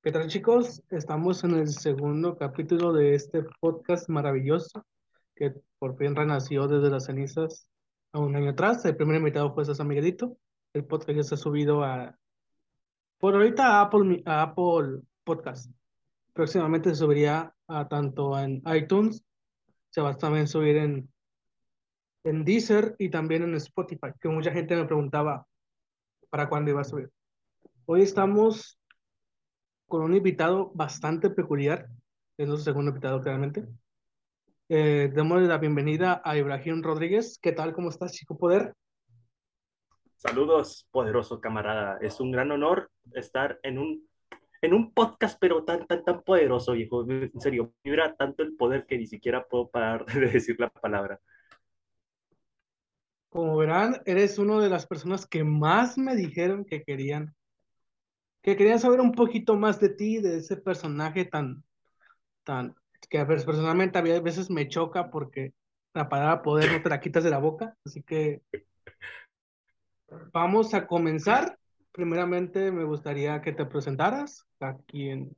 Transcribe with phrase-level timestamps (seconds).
[0.00, 0.80] ¿Qué tal chicos?
[0.90, 4.86] Estamos en el segundo capítulo de este podcast maravilloso
[5.34, 7.68] que por fin renació desde las cenizas
[8.12, 8.84] a un año atrás.
[8.84, 10.38] El primer invitado fue César Miguelito.
[10.72, 12.16] El podcast ya se ha subido a,
[13.18, 15.68] por ahorita a Apple, a Apple Podcast.
[16.32, 19.24] Próximamente se subiría a tanto en iTunes,
[19.90, 21.12] se va a también subir en,
[22.22, 25.44] en Deezer y también en Spotify, que mucha gente me preguntaba
[26.30, 27.10] para cuándo iba a subir.
[27.84, 28.77] Hoy estamos
[29.88, 31.88] con un invitado bastante peculiar,
[32.36, 33.66] es nuestro segundo invitado claramente.
[34.68, 37.38] Eh, démosle la bienvenida a Ibrahim Rodríguez.
[37.40, 37.72] ¿Qué tal?
[37.72, 38.74] ¿Cómo estás, chico poder?
[40.16, 41.96] Saludos, poderoso camarada.
[42.02, 44.06] Es un gran honor estar en un,
[44.60, 47.08] en un podcast, pero tan, tan, tan poderoso, viejo.
[47.08, 51.18] En serio, vibra tanto el poder que ni siquiera puedo parar de decir la palabra.
[53.30, 57.34] Como verán, eres una de las personas que más me dijeron que querían
[58.48, 61.62] que quería saber un poquito más de ti, de ese personaje tan,
[62.44, 62.74] tan,
[63.10, 65.52] que personalmente a veces me choca porque
[65.92, 68.40] la palabra poder no te la quitas de la boca, así que
[70.32, 71.58] vamos a comenzar.
[71.92, 75.36] Primeramente me gustaría que te presentaras aquí en,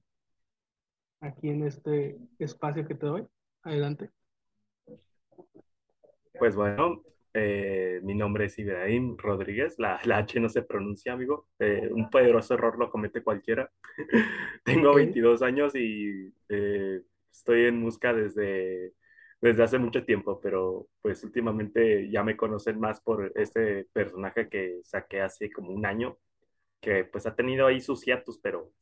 [1.21, 3.27] aquí en este espacio que te doy.
[3.65, 4.11] Adelante.
[6.39, 7.03] Pues bueno,
[7.33, 9.79] eh, mi nombre es Ibrahim Rodríguez.
[9.79, 11.49] La, la, H no se pronuncia, amigo.
[11.59, 13.71] Eh, un poderoso error lo comete cualquiera.
[14.65, 18.95] Tengo 22 años y eh, estoy en música desde,
[19.41, 24.81] desde hace mucho tiempo, pero pues últimamente ya me conocen más por este personaje que
[24.85, 26.19] saqué hace como un año,
[26.81, 28.73] que pues ha tenido ahí sus hiatus, pero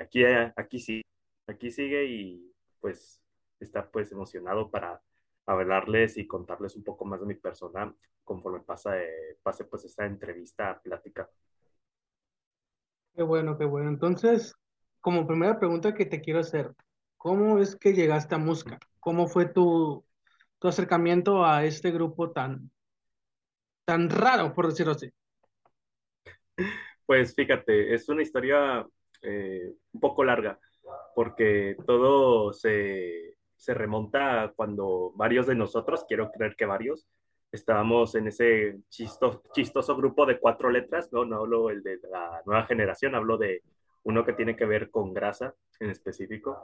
[0.00, 0.24] aquí,
[0.56, 1.02] aquí sí,
[1.46, 3.22] aquí sigue y pues
[3.60, 5.00] está pues emocionado para
[5.48, 10.04] hablarles y contarles un poco más de mi persona conforme pasa, eh, pase pues esta
[10.04, 11.28] entrevista, plática.
[13.14, 13.88] Qué bueno, qué bueno.
[13.88, 14.54] Entonces,
[15.00, 16.72] como primera pregunta que te quiero hacer,
[17.16, 18.78] ¿cómo es que llegaste a Musca?
[19.00, 20.04] ¿Cómo fue tu,
[20.58, 22.70] tu acercamiento a este grupo tan,
[23.86, 25.10] tan raro, por decirlo así?
[27.06, 28.86] Pues fíjate, es una historia
[29.22, 30.60] eh, un poco larga,
[31.14, 37.06] porque todo se, se remonta cuando varios de nosotros, quiero creer que varios,
[37.52, 42.42] estábamos en ese chistoso, chistoso grupo de cuatro letras, no, no hablo el de la
[42.46, 43.62] nueva generación, hablo de
[44.04, 46.56] uno que tiene que ver con grasa en específico.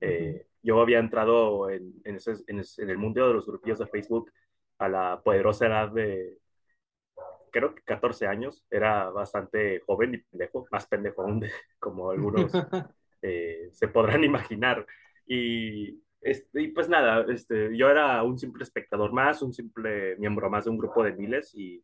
[0.00, 3.86] Eh, yo había entrado en, en, ese, en, en, el mundo de los grupillos de
[3.86, 4.30] Facebook
[4.78, 6.38] a la poderosa edad de,
[7.50, 12.52] creo que 14 años, era bastante joven y pendejo, más pendejo aún, de, como algunos
[13.22, 14.86] eh, se podrán imaginar.
[15.26, 20.50] Y este, y pues nada, este, yo era un simple espectador más, un simple miembro
[20.50, 21.82] más de un grupo de miles y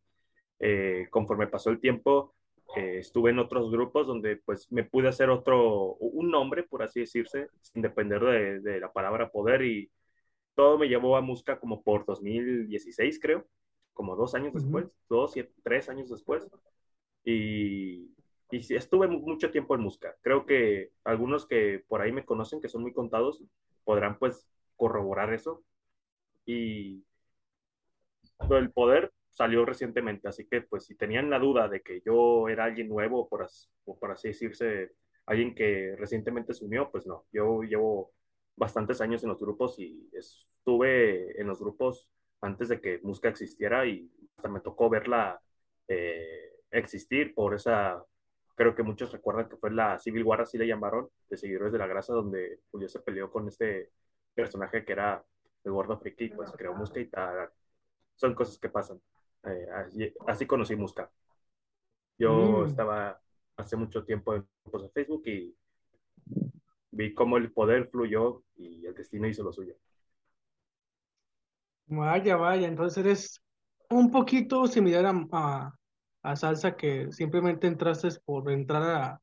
[0.61, 2.35] eh, conforme pasó el tiempo
[2.77, 7.01] eh, estuve en otros grupos donde pues me pude hacer otro, un nombre, por así
[7.01, 9.91] decirse, sin depender de, de la palabra poder y
[10.55, 13.47] todo me llevó a música como por 2016 creo,
[13.93, 16.47] como dos años después, dos, y tres años después.
[17.25, 18.11] Y,
[18.51, 20.15] y estuve mucho tiempo en música.
[20.23, 23.43] Creo que algunos que por ahí me conocen, que son muy contados,
[23.85, 25.65] podrán pues corroborar eso.
[26.47, 27.05] Y
[28.51, 32.65] el poder salió recientemente, así que pues si tenían la duda de que yo era
[32.65, 34.93] alguien nuevo, por así, decirse,
[35.27, 38.13] alguien que recientemente se unió, pues no, yo llevo
[38.57, 42.09] bastantes años en los grupos y estuve en los grupos
[42.41, 45.41] antes de que música existiera y hasta me tocó verla
[45.89, 48.05] eh, existir por esa,
[48.63, 51.79] creo que muchos recuerdan que fue la Civil War, así le llamaron, de Seguidores de
[51.79, 53.91] la Grasa, donde Julio se peleó con este
[54.35, 55.25] personaje que era
[55.65, 57.51] el gordo friki, pues creó Musca y tal.
[58.15, 59.01] Son cosas que pasan.
[59.45, 61.11] Eh, así, así, conocí Musca.
[62.19, 62.67] Yo mm.
[62.67, 63.21] estaba
[63.57, 65.57] hace mucho tiempo en de Facebook y
[66.93, 69.75] vi cómo el poder fluyó y el destino hizo lo suyo.
[71.87, 73.43] Vaya, vaya, entonces eres
[73.91, 75.79] un poquito similar a, a
[76.37, 79.21] salsa que simplemente entraste por entrar a,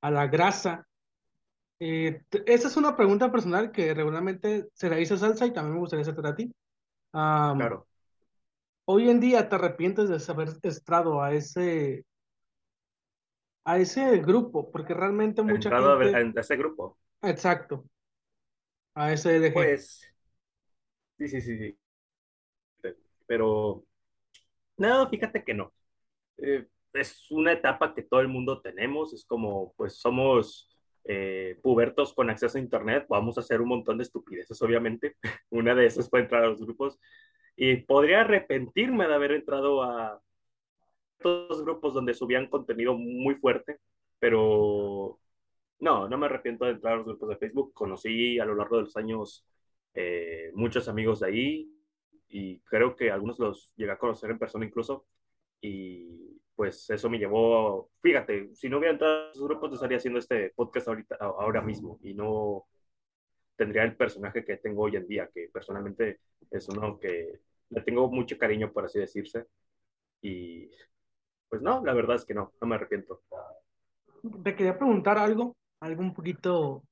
[0.00, 0.86] a la grasa.
[1.80, 5.80] Eh, esa es una pregunta personal que regularmente se la hizo salsa y también me
[5.80, 6.52] gustaría hacerte a ti.
[7.12, 7.86] claro.
[8.86, 12.04] Hoy en día te arrepientes de haber entrado a ese
[13.64, 16.38] a ese grupo, porque realmente mucha gente...
[16.38, 16.98] a, ese grupo.
[17.22, 17.84] Exacto.
[18.94, 19.54] A ese LG.
[19.54, 20.14] Pues,
[21.18, 21.78] sí, sí, sí, sí.
[23.26, 23.84] Pero,
[24.76, 25.72] no, fíjate que no.
[26.38, 30.70] Eh, es una etapa que todo el mundo tenemos, es como, pues somos
[31.04, 35.16] eh, pubertos con acceso a Internet, vamos a hacer un montón de estupideces, obviamente.
[35.50, 36.98] Una de esas fue entrar a los grupos.
[37.56, 40.20] Y podría arrepentirme de haber entrado a
[41.18, 43.80] estos grupos donde subían contenido muy fuerte,
[44.18, 45.20] pero
[45.80, 47.72] no, no me arrepiento de entrar a los grupos de Facebook.
[47.74, 49.46] Conocí a lo largo de los años
[49.94, 51.70] eh, muchos amigos de ahí
[52.28, 55.06] y creo que algunos los llegué a conocer en persona incluso.
[55.66, 60.18] Y pues eso me llevó, fíjate, si no hubiera entrado a esos grupos, estaría haciendo
[60.18, 62.66] este podcast ahorita, ahora mismo y no
[63.56, 66.20] tendría el personaje que tengo hoy en día, que personalmente
[66.50, 67.40] es uno que
[67.70, 69.46] le tengo mucho cariño, por así decirse.
[70.20, 70.68] Y
[71.48, 73.22] pues no, la verdad es que no, no me arrepiento.
[74.42, 76.82] Te quería preguntar algo, algo un poquito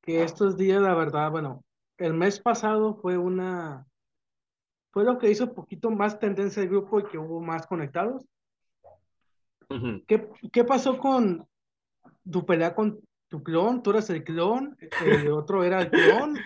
[0.00, 1.64] que estos días, la verdad, bueno,
[1.98, 3.88] el mes pasado fue una,
[4.94, 8.24] fue lo que hizo un poquito más tendencia del grupo y que hubo más conectados.
[10.06, 11.44] ¿Qué, ¿Qué pasó con
[12.30, 13.82] tu pelea con tu clon?
[13.82, 14.76] ¿Tú eras el clon?
[15.04, 16.38] ¿El otro era el clon?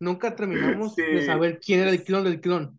[0.00, 2.78] Nunca terminamos de saber quién era el clon del clon.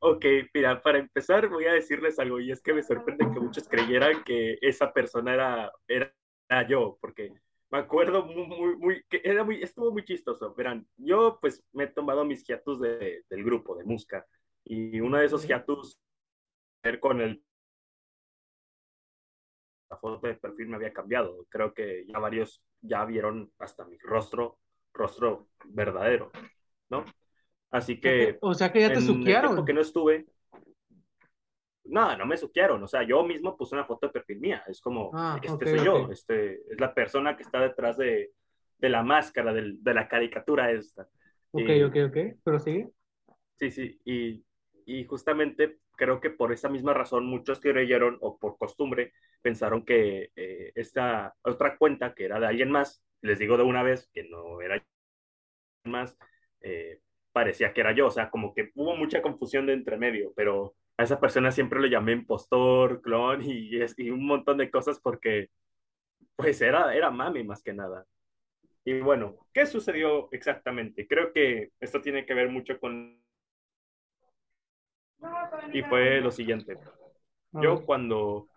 [0.00, 3.68] Ok, mira, para empezar voy a decirles algo y es que me sorprende que muchos
[3.68, 6.12] creyeran que esa persona era, era,
[6.68, 7.32] yo, porque
[7.74, 10.54] me acuerdo muy, muy, muy, que era muy, estuvo muy chistoso.
[10.54, 14.24] Verán, yo pues me he tomado mis hiatus de, del grupo de Musca
[14.62, 15.98] y uno de esos hiatus
[17.00, 17.42] con el
[19.90, 21.46] la foto de perfil me había cambiado.
[21.48, 24.60] Creo que ya varios ya vieron hasta mi rostro,
[24.92, 26.30] rostro verdadero,
[26.90, 27.04] ¿no?
[27.72, 28.38] Así que.
[28.40, 29.56] O sea que ya te suquearon.
[29.56, 30.26] Porque no estuve.
[31.84, 32.82] No, no me suquearon.
[32.82, 34.62] O sea, yo mismo puse una foto de perfil mía.
[34.66, 36.10] Es como, ah, este soy yo.
[36.10, 38.32] Este es la persona que está detrás de,
[38.78, 41.08] de la máscara, de, de la caricatura esta.
[41.52, 42.18] Ok, ok, ok.
[42.42, 42.90] Pero sigue.
[43.56, 44.00] Sí, sí.
[44.04, 44.44] Y,
[44.86, 50.30] y justamente creo que por esa misma razón muchos creyeron, o por costumbre, pensaron que
[50.34, 54.24] eh, esta otra cuenta, que era de alguien más, les digo de una vez que
[54.24, 54.82] no era
[55.84, 56.16] más,
[56.60, 57.00] eh,
[57.32, 60.74] parecía que era yo, o sea, como que hubo mucha confusión de entre medio, pero
[60.96, 65.50] a esa persona siempre le llamé impostor, clon y, y un montón de cosas porque
[66.36, 68.06] pues era, era mami más que nada.
[68.84, 71.06] Y bueno, ¿qué sucedió exactamente?
[71.06, 73.22] Creo que esto tiene que ver mucho con...
[75.72, 76.78] Y fue lo siguiente.
[77.52, 78.48] Yo cuando...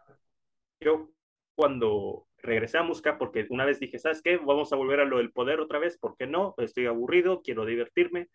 [0.80, 1.10] Yo
[1.56, 4.38] cuando regresé a Musca, porque una vez dije, ¿sabes qué?
[4.38, 6.54] Vamos a volver a lo del poder otra vez, ¿por qué no?
[6.58, 8.30] Estoy aburrido, quiero divertirme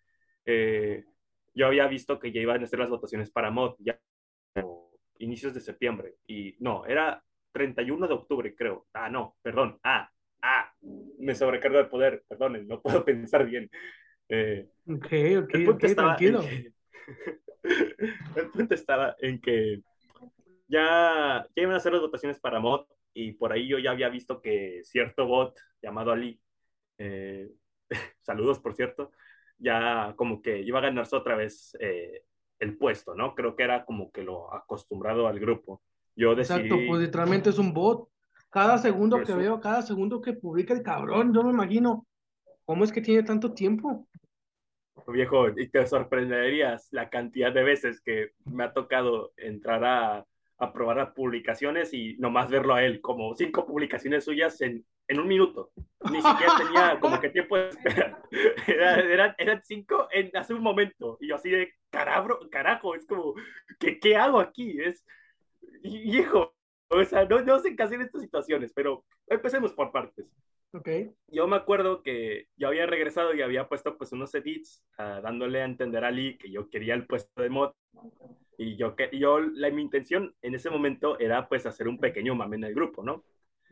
[0.45, 1.05] eh,
[1.55, 3.99] yo había visto que ya iban a ser las votaciones para mod, ya
[5.19, 7.23] inicios de septiembre, y no, era
[7.53, 8.87] 31 de octubre, creo.
[8.93, 10.11] Ah, no, perdón, ah,
[10.43, 10.73] ah,
[11.19, 13.71] me sobrecargo de poder, perdonen, no puedo pensar bien.
[14.29, 15.07] Eh, ok,
[15.45, 16.43] ok, el punto tranquilo.
[17.63, 19.83] el punto estaba en que
[20.67, 24.09] ya, ya iban a hacer las votaciones para mod, y por ahí yo ya había
[24.09, 26.41] visto que cierto bot llamado Ali,
[26.99, 27.51] eh,
[28.23, 29.13] saludos por cierto,
[29.63, 32.25] ya como que iba a ganarse otra vez eh,
[32.59, 33.35] el puesto, ¿no?
[33.35, 35.83] Creo que era como que lo acostumbrado al grupo.
[36.17, 36.61] Yo decidí...
[36.61, 38.09] Exacto, pues literalmente es un bot.
[38.51, 42.07] Cada segundo que veo, cada segundo que publica el cabrón, yo me imagino,
[42.67, 44.07] ¿cómo es que tiene tanto tiempo?
[45.07, 50.27] Viejo, y te sorprenderías la cantidad de veces que me ha tocado entrar a,
[50.59, 55.29] a probar publicaciones y nomás verlo a él, como cinco publicaciones suyas en en un
[55.29, 55.73] minuto.
[56.11, 58.23] Ni siquiera tenía como que tiempo de espera.
[58.67, 61.19] eran, eran cinco en, hace un momento.
[61.21, 63.35] Y yo así de, carabro, carajo, es como,
[63.79, 64.81] ¿qué, qué hago aquí?
[64.81, 65.05] Es,
[65.83, 66.55] viejo,
[66.89, 70.27] o sea, no, no sé qué hacer en estas situaciones, pero empecemos por partes.
[70.75, 71.11] Okay.
[71.29, 75.61] Yo me acuerdo que yo había regresado y había puesto pues unos edits uh, dándole
[75.61, 77.73] a entender a Lee que yo quería el puesto de mod
[78.57, 82.35] y yo que yo la mi intención en ese momento era pues hacer un pequeño
[82.35, 83.23] mame en el grupo, ¿no?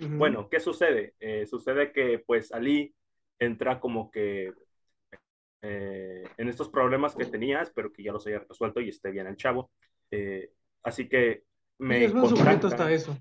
[0.09, 1.15] Bueno, ¿qué sucede?
[1.21, 2.95] Eh, sucede que pues Ali
[3.39, 4.53] entra como que
[5.63, 9.27] eh, en estos problemas que tenía, espero que ya los haya resuelto y esté bien
[9.27, 9.71] el chavo.
[10.11, 10.53] Eh,
[10.83, 11.45] así que
[11.79, 11.99] me...
[11.99, 13.17] Sí, es buen sujeto hasta eso.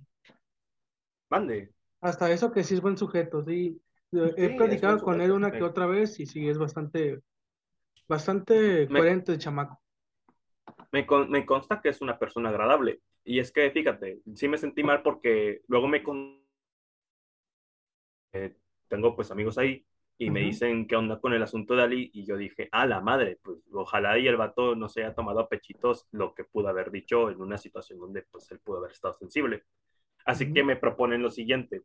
[1.30, 1.74] Mande.
[2.02, 3.82] Hasta eso que sí es buen sujeto, sí.
[4.12, 7.20] He platicado con él una que otra vez y sí, es bastante,
[8.08, 9.80] bastante coherente el chamaco.
[10.92, 13.02] Me, me, consta que es una persona agradable.
[13.24, 16.40] Y es que, fíjate, sí me sentí mal porque luego me, con,
[18.34, 18.56] eh,
[18.88, 19.86] tengo pues amigos ahí
[20.22, 23.00] y me dicen qué onda con el asunto de Ali y yo dije, a la
[23.00, 26.68] madre, pues ojalá y el vato no se haya tomado a pechitos lo que pudo
[26.68, 29.64] haber dicho en una situación donde pues él pudo haber estado sensible.
[30.26, 31.84] Así que me proponen lo siguiente.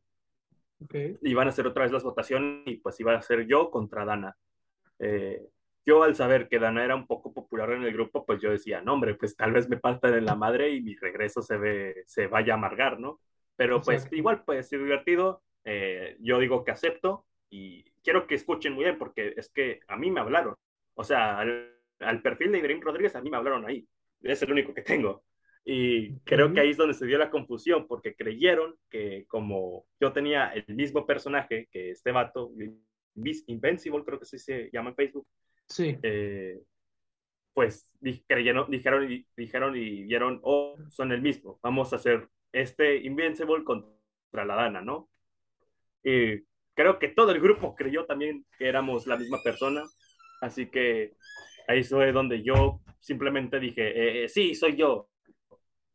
[0.82, 1.16] Okay.
[1.22, 4.36] Iban a hacer otra vez las votaciones y pues iba a ser yo contra Dana.
[4.98, 5.40] Eh,
[5.86, 8.80] yo al saber que Dana era un poco popular en el grupo, pues yo decía,
[8.80, 12.02] no hombre, pues tal vez me partan en la madre y mi regreso se, ve,
[12.06, 13.20] se vaya a amargar, ¿no?
[13.54, 18.75] Pero pues igual puede ser divertido eh, yo digo que acepto y quiero que escuchen
[18.75, 20.54] muy bien porque es que a mí me hablaron.
[20.94, 23.87] O sea, al, perfil de Ibrahim Rodríguez a mí me hablaron ahí.
[24.23, 25.25] Es el único que tengo.
[25.64, 30.12] Y creo que ahí es donde se dio la confusión, porque creyeron que como yo
[30.12, 32.52] tenía el mismo personaje que este vato,
[33.14, 35.26] Invincible creo que se llama en Facebook,
[35.66, 35.97] sí.
[36.02, 36.61] Eh,
[37.54, 37.88] pues
[38.26, 43.64] creyeron, dijeron, y, dijeron y vieron, oh, son el mismo, vamos a hacer este Invincible
[43.64, 45.09] contra la Dana, ¿no?
[46.04, 46.44] Y
[46.75, 49.82] creo que todo el grupo creyó también que éramos la misma persona,
[50.42, 51.14] así que
[51.66, 55.08] ahí fue donde yo simplemente dije, eh, eh, sí, soy yo,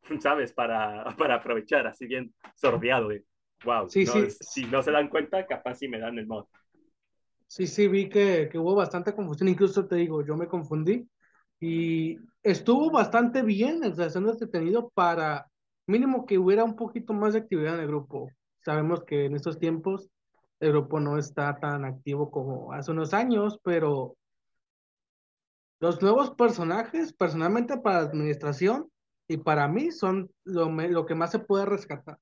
[0.19, 0.51] ¿sabes?
[0.51, 3.23] Para, para aprovechar, así bien sordeado de,
[3.63, 4.27] wow, sí, sí.
[4.41, 6.45] si no se dan cuenta, capaz si me dan el mod.
[7.47, 11.07] Sí, sí, vi que, que, hubo bastante confusión, incluso te digo, yo me confundí
[11.59, 15.47] y estuvo bastante bien el haciendo entretenido para
[15.87, 18.29] mínimo que hubiera un poquito más de actividad en el grupo.
[18.69, 20.11] Sabemos que en estos tiempos
[20.59, 24.15] el grupo no está tan activo como hace unos años, pero
[25.79, 28.87] los nuevos personajes, personalmente para la administración
[29.27, 32.19] y para mí, son lo, lo que más se puede rescatar.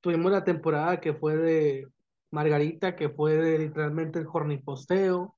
[0.00, 1.88] Tuvimos la temporada que fue de
[2.30, 5.36] Margarita, que fue de literalmente el jorniposteo,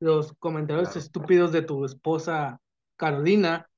[0.00, 2.60] los comentarios estúpidos de tu esposa
[2.96, 3.70] Carolina,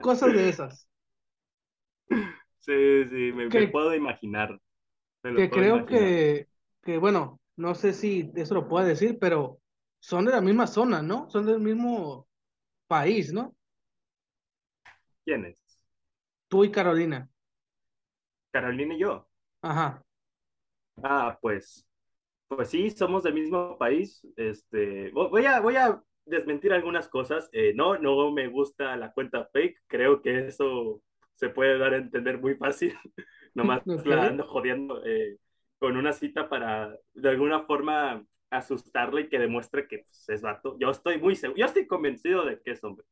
[0.00, 0.88] cosas de esas.
[2.66, 4.60] Sí, sí, me, puedo imaginar.
[5.22, 6.48] que creo que,
[6.82, 9.60] que, bueno, no sé si eso lo puedo decir, pero
[10.00, 11.30] son de la misma zona, ¿no?
[11.30, 12.26] Son del mismo
[12.88, 13.54] país, ¿no?
[15.24, 15.62] ¿Quiénes?
[16.48, 17.28] Tú y Carolina.
[18.50, 19.28] Carolina y yo.
[19.62, 20.04] Ajá.
[21.04, 21.86] Ah, pues,
[22.48, 24.26] pues sí, somos del mismo país.
[24.36, 27.48] Este, voy a, voy a desmentir algunas cosas.
[27.52, 29.84] Eh, no, no me gusta la cuenta fake.
[29.86, 31.00] Creo que eso
[31.36, 32.94] se puede dar a entender muy fácil.
[33.54, 35.38] Nomás la ando jodiendo eh,
[35.78, 40.76] con una cita para de alguna forma asustarle y que demuestre que pues, es vato.
[40.78, 43.06] Yo estoy muy seguro, yo estoy convencido de que es hombre.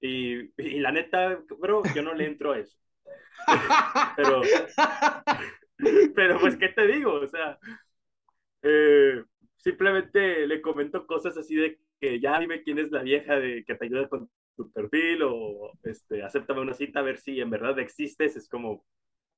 [0.00, 2.76] Y, y la neta, bro, yo no le entro a eso.
[4.16, 4.42] pero,
[6.14, 7.14] pero pues, ¿qué te digo?
[7.14, 7.58] O sea,
[8.62, 9.22] eh,
[9.56, 13.74] simplemente le comento cosas así de que ya dime quién es la vieja de que
[13.74, 17.78] te ayuda con tu perfil o este, acéptame una cita a ver si en verdad
[17.78, 18.84] existes, es como...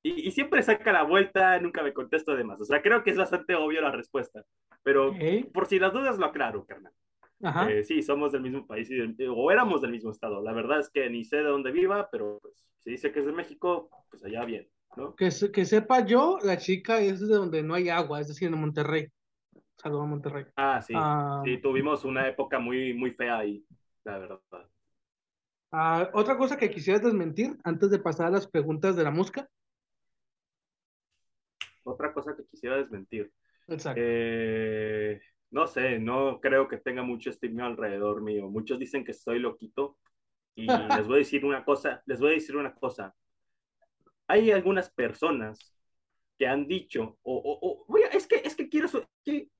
[0.01, 2.61] Y, siempre saca la vuelta, nunca me contesto de más.
[2.61, 4.45] O sea, creo que es bastante obvio la respuesta.
[4.81, 5.13] Pero
[5.53, 6.93] por si las dudas lo aclaro, carnal.
[7.69, 8.89] Eh, sí, somos del mismo país
[9.29, 10.41] o éramos del mismo estado.
[10.41, 13.25] La verdad es que ni sé de dónde viva, pero pues, si dice que es
[13.25, 15.15] de México, pues allá bien, ¿no?
[15.15, 18.59] Que, que sepa yo, la chica es de donde no hay agua, es decir, en
[18.59, 19.07] Monterrey.
[19.77, 20.45] Saludos a Monterrey.
[20.57, 20.93] Ah, sí.
[20.95, 23.63] Ah, sí, tuvimos una época muy, muy fea ahí,
[24.03, 24.39] la verdad.
[25.71, 29.47] Ah, otra cosa que quisieras desmentir antes de pasar a las preguntas de la música.
[31.83, 33.31] Otra cosa que quisiera desmentir.
[33.67, 34.01] Exacto.
[34.03, 35.21] Eh,
[35.51, 38.49] no sé, no creo que tenga mucho estigma alrededor mío.
[38.49, 39.97] Muchos dicen que estoy loquito.
[40.55, 40.67] Y
[41.03, 43.15] les voy a decir una cosa, les voy a decir una cosa.
[44.27, 45.78] Hay algunas personas
[46.39, 48.87] que han dicho, o, o, es que, es que quiero,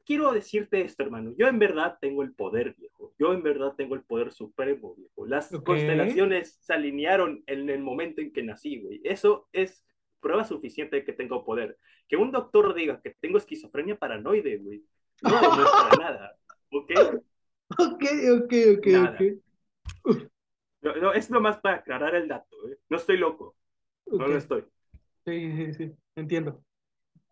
[0.05, 1.33] quiero decirte esto, hermano.
[1.37, 3.13] Yo en verdad tengo el poder, viejo.
[3.19, 5.25] Yo en verdad tengo el poder supremo, viejo.
[5.25, 9.01] Las constelaciones se alinearon en el momento en que nací, güey.
[9.03, 9.85] Eso es
[10.21, 11.77] prueba suficiente de que tengo poder.
[12.07, 14.81] Que un doctor diga que tengo esquizofrenia paranoide, güey.
[15.21, 16.37] No demuestra nada.
[16.71, 16.91] ¿Ok?
[17.77, 18.03] Ok,
[18.37, 18.87] ok, ok,
[20.05, 20.21] ok.
[20.81, 22.77] No, no, es nomás para aclarar el dato, ¿eh?
[22.87, 23.57] No estoy loco.
[24.05, 24.63] No lo estoy.
[25.25, 26.63] Sí, sí, sí, entiendo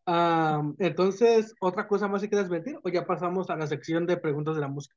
[0.07, 4.55] entonces, ¿otra cosa más si quieres mentir o ya pasamos a la sección de preguntas
[4.55, 4.95] de la música?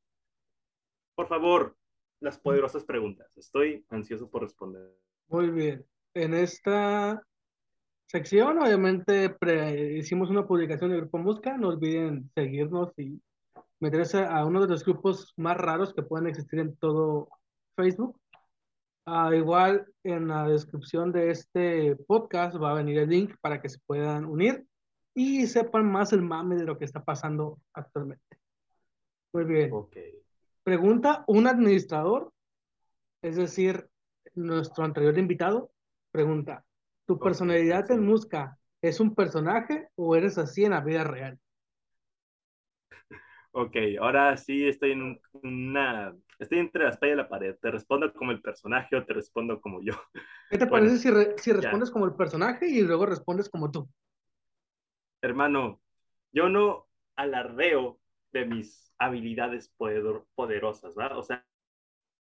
[1.17, 1.76] Por favor,
[2.21, 3.37] las poderosas preguntas.
[3.37, 4.97] Estoy ansioso por responder.
[5.29, 5.85] Muy bien.
[6.14, 7.23] En esta
[8.07, 9.37] sección, obviamente,
[9.97, 11.57] hicimos una publicación del Grupo Música.
[11.57, 13.21] No olviden seguirnos y
[13.81, 17.29] meterse a uno de los grupos más raros que pueden existir en todo
[17.75, 18.17] Facebook.
[19.07, 23.69] Uh, igual en la descripción de este podcast va a venir el link para que
[23.69, 24.67] se puedan unir
[25.14, 28.38] y sepan más el mame de lo que está pasando actualmente.
[29.33, 29.73] Muy bien.
[30.62, 32.33] Pregunta un administrador,
[33.23, 33.88] es decir,
[34.35, 35.73] nuestro anterior invitado,
[36.11, 36.64] pregunta,
[37.07, 41.38] ¿tu personalidad en Musca es un personaje o eres así en la vida real?
[43.52, 46.14] Ok, ahora sí estoy en una...
[46.38, 47.57] Estoy entre la espalda y la pared.
[47.61, 49.95] ¿Te respondo como el personaje o te respondo como yo?
[50.49, 51.11] ¿Qué te parece si,
[51.43, 53.88] si respondes como el personaje y luego respondes como tú?
[55.22, 55.80] Hermano,
[56.32, 58.00] yo no alardeo
[58.32, 59.74] de mis habilidades
[60.34, 61.18] poderosas, ¿verdad?
[61.18, 61.44] O sea,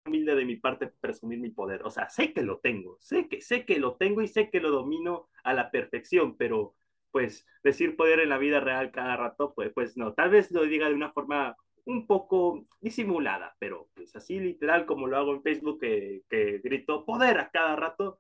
[0.06, 1.84] humilde de mi parte presumir mi poder.
[1.84, 4.60] O sea, sé que lo tengo, sé que, sé que lo tengo y sé que
[4.60, 6.76] lo domino a la perfección, pero
[7.12, 10.14] pues decir poder en la vida real cada rato, pues, pues no.
[10.14, 15.08] Tal vez lo diga de una forma un poco disimulada, pero pues así literal como
[15.08, 18.20] lo hago en Facebook, que, que grito poder a cada rato,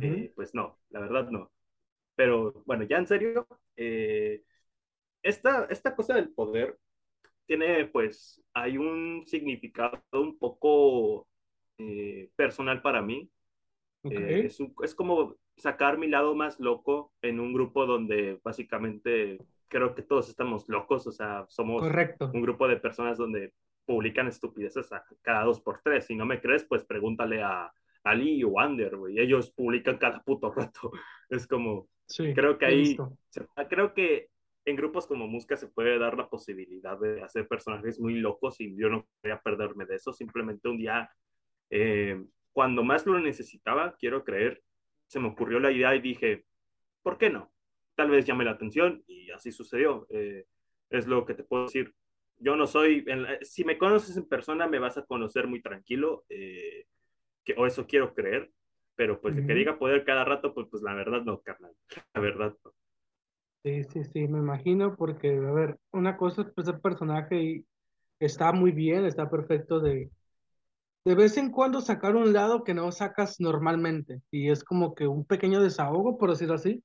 [0.00, 1.50] eh, pues no, la verdad no.
[2.16, 3.46] Pero bueno, ya en serio,
[3.76, 4.42] eh,
[5.22, 6.78] esta, esta cosa del poder
[7.46, 11.28] tiene, pues, hay un significado un poco
[11.78, 13.30] eh, personal para mí.
[14.02, 20.02] es, es como sacar mi lado más loco en un grupo donde básicamente creo que
[20.02, 21.82] todos estamos locos, o sea, somos
[22.32, 23.52] un grupo de personas donde
[23.84, 26.06] publican estupideces a cada dos por tres.
[26.06, 27.72] Si no me crees, pues pregúntale a
[28.04, 29.18] Ali o Ander, güey.
[29.18, 30.90] Ellos publican cada puto rato.
[31.30, 31.88] Es como,
[32.34, 32.96] creo que ahí,
[33.68, 34.28] creo que
[34.64, 38.76] en grupos como Musca se puede dar la posibilidad de hacer personajes muy locos y
[38.76, 40.12] yo no quería perderme de eso.
[40.12, 41.08] Simplemente un día,
[41.70, 42.20] eh,
[42.52, 44.62] cuando más lo necesitaba, quiero creer,
[45.06, 46.44] se me ocurrió la idea y dije,
[47.02, 47.52] ¿por qué no?
[47.94, 50.06] Tal vez llame la atención y así sucedió.
[50.10, 50.44] Eh,
[50.90, 51.94] es lo que te puedo decir.
[52.38, 53.04] Yo no soy,
[53.42, 56.86] si me conoces en persona me vas a conocer muy tranquilo, eh,
[57.44, 58.50] que, o eso quiero creer,
[58.96, 61.72] pero pues que diga poder cada rato, pues, pues la verdad no, carnal,
[62.14, 62.72] la verdad no.
[63.62, 67.66] Sí, sí, sí, me imagino, porque, a ver, una cosa es pues, el personaje y
[68.20, 70.10] está muy bien, está perfecto de,
[71.04, 75.06] de vez en cuando sacar un lado que no sacas normalmente y es como que
[75.06, 76.82] un pequeño desahogo, por decirlo así,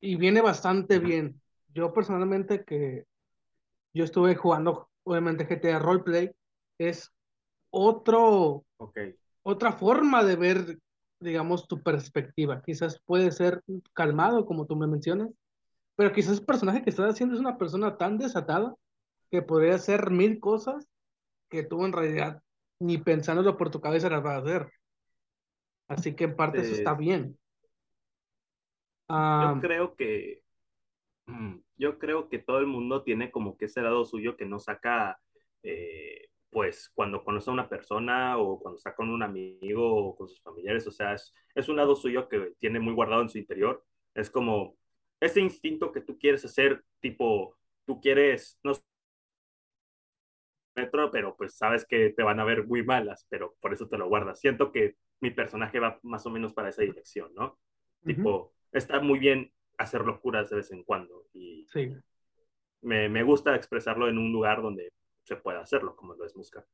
[0.00, 1.40] y viene bastante bien.
[1.74, 3.04] Yo personalmente que
[3.94, 6.30] yo estuve jugando, obviamente GTA Roleplay,
[6.78, 7.10] es
[7.70, 8.64] otro,
[9.42, 10.78] otra forma de ver,
[11.24, 12.62] digamos, tu perspectiva.
[12.62, 13.62] Quizás puede ser
[13.92, 15.30] calmado, como tú me mencionas,
[15.96, 18.74] pero quizás el personaje que estás haciendo es una persona tan desatada
[19.30, 20.86] que podría hacer mil cosas
[21.48, 22.42] que tú en realidad
[22.78, 24.70] ni pensándolo por tu cabeza las vas a hacer.
[25.88, 27.38] Así que en parte eso está bien.
[29.08, 30.42] yo creo que
[31.26, 34.58] mm, yo creo que todo el mundo tiene como que ese lado suyo que no
[34.58, 35.18] saca
[35.62, 40.28] eh, pues cuando conoce a una persona o cuando está con un amigo o con
[40.28, 43.38] sus familiares, o sea, es, es un lado suyo que tiene muy guardado en su
[43.38, 43.84] interior.
[44.14, 44.76] Es como
[45.18, 48.72] ese instinto que tú quieres hacer, tipo, tú quieres, no
[50.76, 53.98] metro, pero pues sabes que te van a ver muy malas, pero por eso te
[53.98, 54.38] lo guardas.
[54.38, 57.58] Siento que mi personaje va más o menos para esa dirección, ¿no?
[58.04, 61.92] Tipo, está muy bien hacer locuras de vez en cuando y sí.
[62.82, 64.92] me, me, gusta expresarlo en un lugar donde
[65.24, 66.64] se pueda hacerlo, como lo es Musca.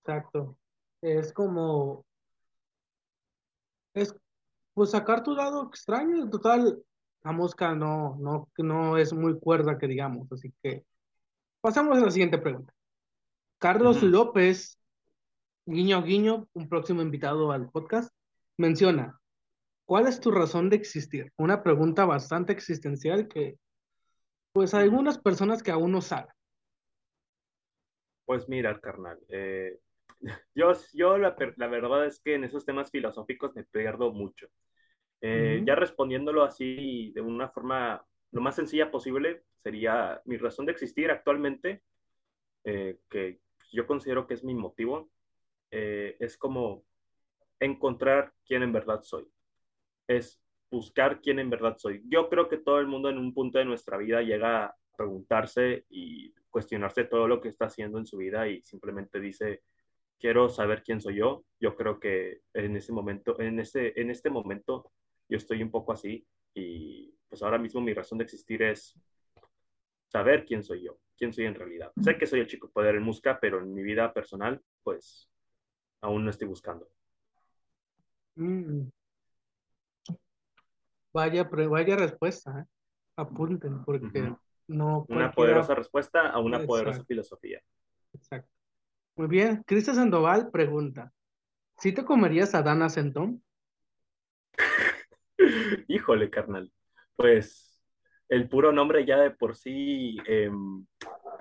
[0.00, 0.56] Exacto.
[1.00, 2.04] Es como,
[3.94, 4.14] es
[4.74, 6.82] pues sacar tu lado extraño, en total,
[7.22, 10.84] la mosca no, no, no es muy cuerda que digamos, así que
[11.60, 12.72] pasamos a la siguiente pregunta.
[13.58, 14.78] Carlos López,
[15.66, 18.12] guiño guiño, un próximo invitado al podcast,
[18.56, 19.20] menciona,
[19.84, 21.32] ¿cuál es tu razón de existir?
[21.36, 23.58] Una pregunta bastante existencial que,
[24.52, 26.37] pues, hay algunas personas que aún no saben.
[28.28, 29.78] Pues mira, carnal, eh,
[30.54, 34.48] yo, yo la, verdad es que en esos temas filosóficos me pierdo mucho.
[35.22, 40.72] Eh, ya respondiéndolo así de una forma lo más sencilla posible, sería mi razón de
[40.72, 41.82] existir actualmente,
[42.64, 43.40] eh, que
[43.72, 45.10] yo considero que es mi motivo,
[45.70, 46.84] eh, es como
[47.58, 49.26] encontrar quién en verdad soy.
[50.06, 50.38] Es
[50.70, 52.02] buscar quién en verdad soy.
[52.10, 55.86] Yo creo que todo el mundo en un punto de nuestra vida llega a preguntarse
[55.88, 59.62] y cuestionarse todo lo que está haciendo en su vida y simplemente dice,
[60.18, 61.44] quiero saber quién soy yo.
[61.60, 64.90] Yo creo que en ese momento, en, ese, en este momento,
[65.28, 68.98] yo estoy un poco así y pues ahora mismo mi razón de existir es
[70.08, 71.92] saber quién soy yo quién soy en realidad.
[72.00, 75.28] Sé que soy el chico poder en música, pero en mi vida personal, pues
[76.00, 76.88] aún no estoy buscando.
[78.36, 78.88] Mm.
[81.12, 82.64] Vaya, vaya respuesta, ¿eh?
[83.16, 84.32] apunten, porque
[84.68, 85.06] no.
[85.08, 87.60] Una poderosa respuesta a una poderosa filosofía.
[88.12, 88.50] Exacto.
[89.16, 91.12] Muy bien, Cristian Sandoval pregunta:
[91.78, 93.42] ¿Si te comerías a Dana Centón?
[95.88, 96.70] Híjole, carnal.
[97.16, 97.82] Pues
[98.28, 100.86] el puro nombre ya de por sí, em,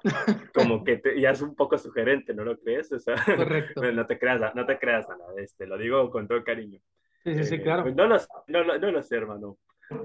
[0.54, 2.92] como que ya es un poco sugerente, ¿no lo crees?
[2.92, 3.82] O sea, Correcto.
[3.94, 6.80] no te creas, no te creas, Ana, este, lo digo con todo cariño.
[7.24, 7.84] Sí, sí, sí, eh, claro.
[7.84, 9.58] Pues no, lo, no, no lo sé, hermano.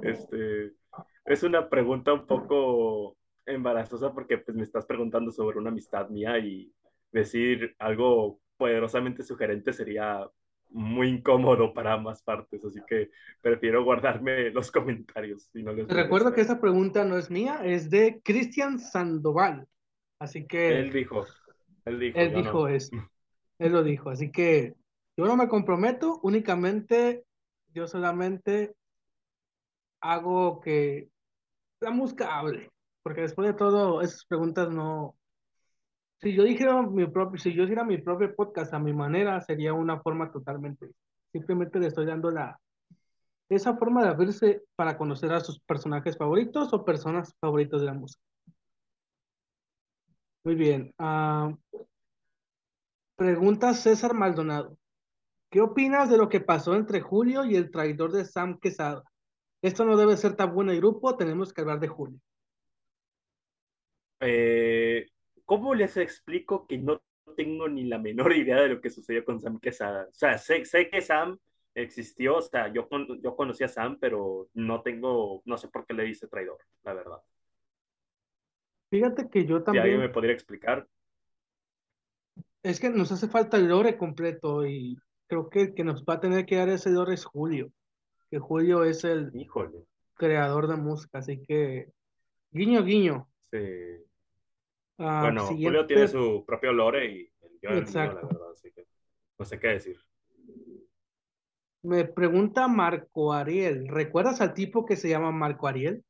[0.03, 0.73] Este,
[1.25, 6.39] es una pregunta un poco embarazosa porque pues me estás preguntando sobre una amistad mía
[6.39, 6.73] y
[7.11, 10.27] decir algo poderosamente sugerente sería
[10.71, 15.51] muy incómodo para ambas partes, así que prefiero guardarme los comentarios.
[15.53, 19.67] Si no les Recuerdo que esa pregunta no es mía, es de Cristian Sandoval,
[20.19, 20.79] así que...
[20.79, 21.27] Él dijo,
[21.85, 22.19] él dijo.
[22.19, 22.91] Él dijo eso,
[23.59, 24.75] él lo dijo, así que
[25.17, 27.25] yo no me comprometo, únicamente
[27.75, 28.75] yo solamente
[30.01, 31.12] hago que
[31.83, 32.71] la música hable,
[33.03, 35.17] porque después de todo esas preguntas no,
[36.21, 39.75] Si yo dijera mi propio, si yo hiciera mi propio podcast a mi manera, sería
[39.75, 40.91] una forma totalmente.
[41.33, 42.59] Simplemente le estoy dando la
[43.49, 47.95] esa forma de abrirse para conocer a sus personajes favoritos o personas favoritos de la
[47.95, 48.23] música.
[50.45, 50.93] Muy bien.
[50.99, 51.55] ah,
[53.17, 54.77] pregunta César Maldonado.
[55.51, 59.03] ¿Qué opinas de lo que pasó entre Julio y el traidor de Sam Quesada?
[59.63, 62.21] Esto no debe ser tabú en el grupo, tenemos que hablar de Julio.
[64.21, 65.09] Eh,
[65.45, 67.03] ¿cómo les explico que no
[67.37, 70.05] tengo ni la menor idea de lo que sucedió con Sam Quesada?
[70.11, 71.39] O sea, sé, sé que Sam
[71.75, 75.87] existió, o sea, yo, con- yo conocí a Sam, pero no tengo, no sé por
[75.87, 77.19] qué le dice traidor, la verdad.
[78.91, 80.87] Fíjate que yo Si alguien me también, podría explicar,
[82.63, 84.97] es que nos hace falta el lore completo y
[85.29, 87.73] creo que el que nos va a tener que dar ese lore es Julio,
[88.33, 89.85] que Julio es el híjole,
[90.17, 91.93] creador de música, así que
[92.53, 93.29] guiño, guiño.
[93.51, 93.59] sí.
[94.99, 98.27] Ah, Bueno, Julio tiene su propio lore y yo el mío, la exacto.
[98.27, 98.87] verdad, así que
[99.39, 99.97] no sé qué decir.
[101.85, 106.03] Me pregunta Marco Ariel, ¿recuerdas al tipo que se llama Marco Ariel?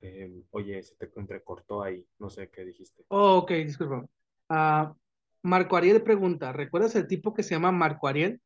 [0.00, 3.06] Eh, oye, se te entrecortó ahí, no sé qué dijiste.
[3.08, 4.06] Oh, ok, disculpa.
[4.48, 4.94] Ah,
[5.42, 8.40] Marco Ariel pregunta, ¿recuerdas el tipo que se llama Marco Ariel?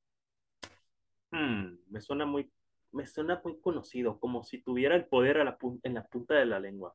[1.32, 2.48] Hmm, me suena muy,
[2.92, 6.34] me suena muy conocido, como si tuviera el poder a la pun- en la punta
[6.34, 6.94] de la lengua.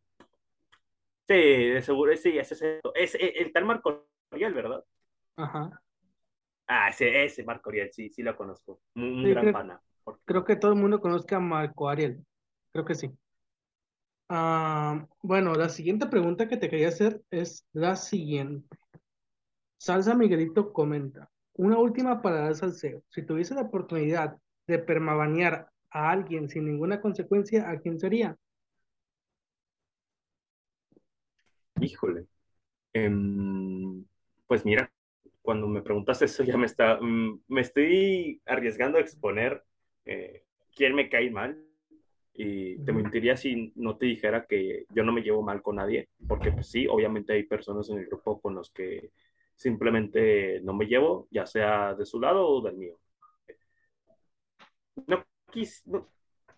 [1.28, 4.84] Sí, de seguro, sí, ese es el, es el, tal Marco Ariel, ¿verdad?
[5.38, 5.82] Ajá.
[6.68, 8.82] Ah, ese, ese Marco Ariel, sí, sí lo conozco.
[8.96, 9.82] Un, Sí, gran creo, pana.
[10.04, 12.26] ¿por qué creo que todo el mundo conozca a Marco Ariel.
[12.74, 13.12] Creo que sí.
[14.30, 18.78] Ah, bueno, la siguiente pregunta que te quería hacer es la siguiente.
[19.80, 23.04] Salsa Miguelito comenta, una última para el salseo.
[23.10, 28.38] Si tuviese la oportunidad de permabanear a alguien sin ninguna consecuencia, ¿a quién sería?
[31.82, 32.26] Híjole.
[32.94, 34.04] Em,
[34.48, 34.92] pues mira,
[35.42, 39.64] cuando me preguntas eso ya me está, mm, me estoy arriesgando a exponer
[40.06, 40.44] eh,
[40.76, 41.64] quién me cae mal
[42.34, 46.10] y te mentiría si no te dijera que yo no me llevo mal con nadie,
[46.28, 49.12] porque pues sí, obviamente hay personas en el grupo con los que
[49.58, 53.00] simplemente no me llevo, ya sea de su lado o del mío.
[55.08, 56.08] No, quis- no-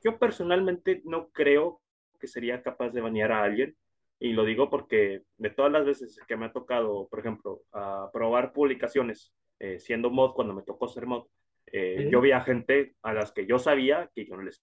[0.03, 1.81] yo personalmente no creo
[2.19, 3.75] que sería capaz de banear a alguien.
[4.19, 8.09] Y lo digo porque de todas las veces que me ha tocado, por ejemplo, a
[8.13, 11.27] probar publicaciones, eh, siendo mod, cuando me tocó ser mod,
[11.67, 12.23] eh, yo ¿Sí?
[12.23, 14.61] veía gente a las que yo sabía que yo no les...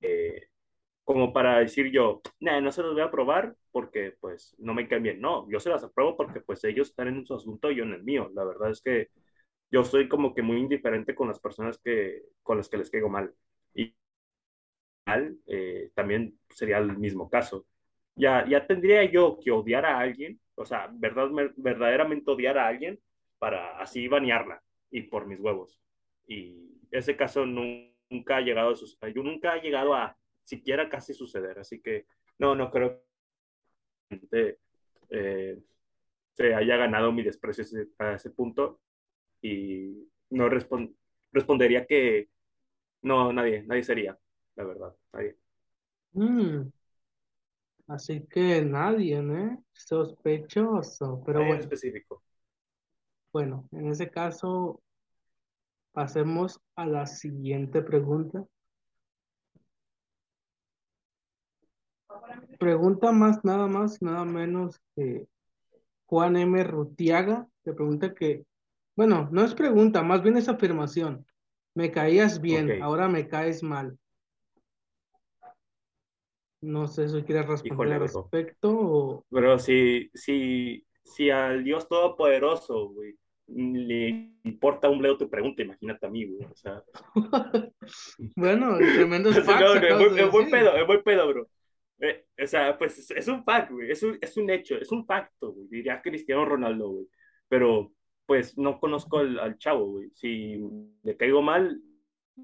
[0.00, 0.48] eh,
[1.04, 4.88] como para decir yo, nah, no se los voy a probar porque pues no me
[4.88, 5.20] caen bien.
[5.20, 7.92] No, yo se las apruebo porque pues ellos están en su asunto y yo en
[7.94, 8.30] el mío.
[8.34, 9.08] La verdad es que
[9.70, 13.08] yo soy como que muy indiferente con las personas que, con las que les caigo
[13.08, 13.34] mal.
[13.74, 13.94] Y
[15.46, 17.66] eh, también sería el mismo caso.
[18.14, 23.00] Ya, ya tendría yo que odiar a alguien, o sea, verdad, verdaderamente odiar a alguien
[23.38, 25.80] para así banearla y por mis huevos.
[26.26, 30.88] Y ese caso nu- nunca ha llegado a sus, yo nunca ha llegado a siquiera
[30.88, 32.06] casi suceder, así que
[32.38, 33.02] no, no creo
[34.30, 34.58] que
[35.10, 35.58] eh,
[36.34, 37.64] se haya ganado mi desprecio
[37.98, 38.80] a ese, punto
[39.42, 40.94] y no respon-
[41.32, 42.30] respondería que
[43.02, 44.18] no, nadie, nadie sería,
[44.56, 45.36] la verdad, nadie.
[46.14, 46.72] Mm,
[47.86, 49.58] así que nadie, ¿eh?
[49.72, 52.22] Sospechoso, pero Nadie en bueno, específico.
[53.32, 54.80] bueno, en ese caso
[55.92, 58.44] pasemos a la siguiente pregunta.
[62.62, 65.26] Pregunta más, nada más, nada menos que
[66.06, 66.62] Juan M.
[66.62, 68.44] Rutiaga, te pregunta que,
[68.94, 71.26] bueno, no es pregunta, más bien es afirmación.
[71.74, 73.98] Me caías bien, ahora me caes mal.
[76.60, 79.24] No sé si quieres responder híjole, al respecto o...
[79.28, 86.06] Pero si, si, si al Dios Todopoderoso, güey, le importa un bledo tu pregunta, imagínate
[86.06, 86.44] a mí, güey.
[86.44, 86.80] O sea,
[88.36, 91.48] Bueno, no, es muy, pedo, es muy pedo, bro.
[92.02, 93.90] Eh, o sea, pues es, es un fact, güey.
[93.90, 95.68] Es un, es un hecho, es un facto, güey.
[95.68, 97.06] Diría Cristiano Ronaldo, güey.
[97.48, 97.92] Pero,
[98.26, 100.10] pues, no conozco al, al chavo, güey.
[100.14, 100.60] Si
[101.02, 101.80] le caigo mal,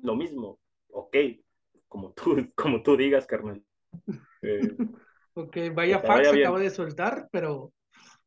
[0.02, 0.60] lo mismo.
[0.90, 1.16] Ok,
[1.88, 3.62] como tú, como tú digas, carnal.
[4.42, 4.76] Eh,
[5.38, 7.72] Ok, vaya vaya acaba de soltar, pero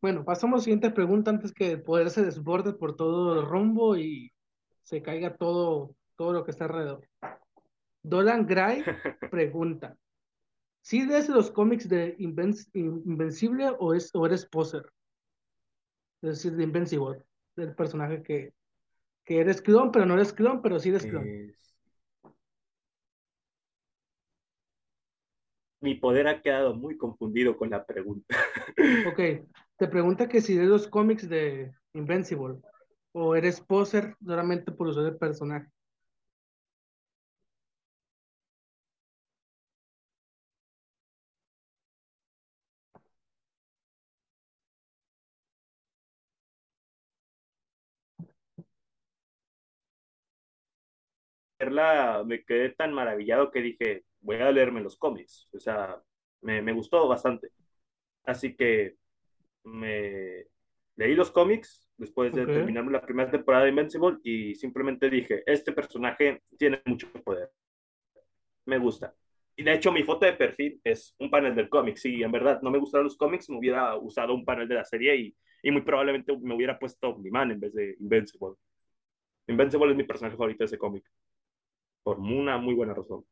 [0.02, 3.46] bueno, pasamos a la siguiente pregunta antes que el poder se desborde por todo el
[3.46, 4.32] rumbo y
[4.84, 7.06] se caiga todo, todo lo que está alrededor.
[8.02, 8.84] Dolan Gray
[9.30, 9.98] pregunta,
[10.82, 14.86] ¿si lees los cómics de Inven- Invencible o, es, o eres poser?
[16.22, 17.24] Es decir, de Invincible,
[17.56, 18.54] del personaje que,
[19.26, 21.24] que eres clon, pero no eres clon, pero sí eres clon.
[25.82, 28.36] Mi poder ha quedado muy confundido con la pregunta.
[29.08, 32.60] Ok, te pregunta que si de los cómics de Invincible
[33.14, 35.68] o eres poser solamente por usar el personaje.
[51.70, 55.50] Me quedé tan maravillado que dije, voy a leerme los cómics.
[55.54, 56.02] O sea,
[56.42, 57.50] me, me gustó bastante.
[58.26, 58.98] Así que
[59.64, 60.46] me
[60.98, 62.48] leí los cómics después de Ok.
[62.48, 67.52] terminar la primera temporada de Invincible y simplemente dije, este personaje tiene mucho poder.
[68.66, 69.14] Me gusta.
[69.56, 71.98] Y de hecho mi foto de perfil es un panel del cómic.
[71.98, 74.86] Si en verdad no me gustaron los cómics, me hubiera usado un panel de la
[74.86, 78.56] serie y, y muy probablemente me hubiera puesto Omni-Man en vez de Invincible.
[79.48, 81.06] Invincible es mi personaje favorito de ese cómic.
[82.04, 83.26] Por una muy buena razón.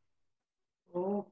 [0.92, 1.30] Ok.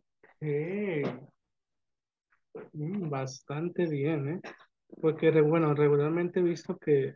[2.72, 4.40] Mm, bastante bien, ¿eh?
[5.00, 7.14] Porque, bueno, regularmente he visto que,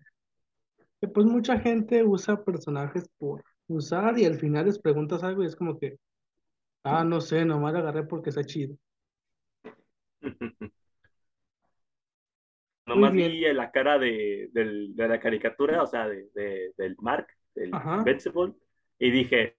[1.00, 5.46] que, pues mucha gente usa personajes por usar y al final les preguntas algo y
[5.46, 5.98] es como que,
[6.85, 8.76] ah, no sé, nomás lo agarré porque está chido.
[12.87, 17.28] Nomás vi la cara de, del- de la caricatura, o sea, de, de- del Mark,
[17.54, 17.70] del.
[17.70, 18.54] Invincible,
[18.98, 19.56] y dije,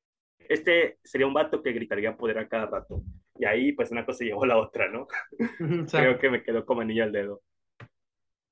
[0.49, 3.03] este sería un vato que gritaría poder a cada rato.
[3.37, 5.07] Y ahí, pues, una cosa llevó a la otra, ¿no?
[5.93, 7.41] Creo que me quedó como anillo al dedo.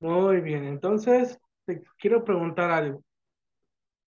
[0.01, 0.65] Muy bien.
[0.65, 3.03] Entonces, te quiero preguntar algo.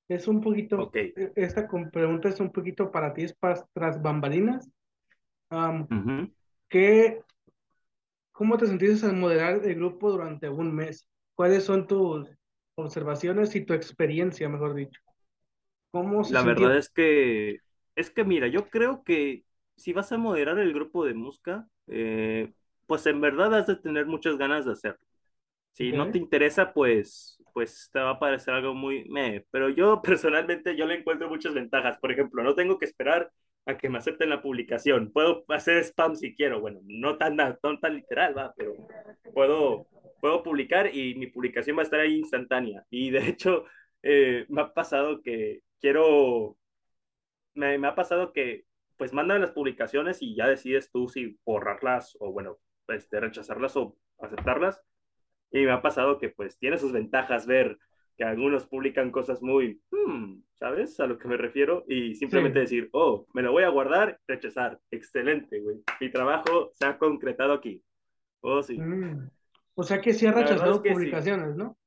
[0.09, 0.97] Es un poquito, Ok.
[1.17, 4.69] e- esta pregunta es un poquito para ti, es para tras bambalinas.
[5.51, 6.33] Am, Ujú.
[6.69, 7.23] ¿qué,
[8.33, 11.09] cómo te sentiste al moderar el grupo durante un mes?
[11.35, 12.29] ¿Cuáles son tus
[12.75, 15.01] observaciones y tu experiencia, mejor dicho?
[15.93, 17.59] ¿Cómo se La verdad es que,
[17.95, 19.45] es que mira, yo creo que
[19.77, 22.53] si vas a moderar el grupo de música, eh,
[22.87, 25.01] pues en verdad has de tener muchas ganas de hacerlo.
[25.73, 29.45] Si no te interesa, pues, pues te va a parecer algo muy meh.
[29.51, 31.99] Pero yo personalmente yo le encuentro muchas ventajas.
[31.99, 33.31] Por ejemplo, no tengo que esperar
[33.65, 35.13] a que me acepten la publicación.
[35.13, 36.61] Puedo hacer spam si quiero.
[36.61, 38.75] Bueno, no tan, no tan literal, va, pero
[39.33, 39.87] puedo,
[40.21, 42.85] puedo publicar y mi publicación va a estar ahí instantánea.
[42.91, 43.65] Y de hecho,
[44.03, 46.57] eh, me ha pasado que quiero,
[47.55, 48.65] me, me ha pasado que
[48.97, 53.97] pues mandan las publicaciones y ya decides tú si borrarlas o bueno, este, rechazarlas o
[54.19, 54.81] aceptarlas
[55.51, 57.79] y me ha pasado que pues tiene sus ventajas ver
[58.17, 60.99] que algunos publican cosas muy, hmm, ¿sabes?
[61.01, 61.85] A lo que me refiero.
[61.89, 62.77] Y simplemente Sí.
[62.77, 64.79] decir, oh, me lo voy a guardar, rechazar.
[64.91, 65.83] Excelente, güey.
[66.01, 67.83] Mi trabajo se ha concretado aquí.
[68.41, 68.79] Oh, sí.
[68.79, 69.31] Mm.
[69.75, 70.91] O sea que sí ha es rechazado sí.
[70.91, 71.79] publicaciones, ¿no?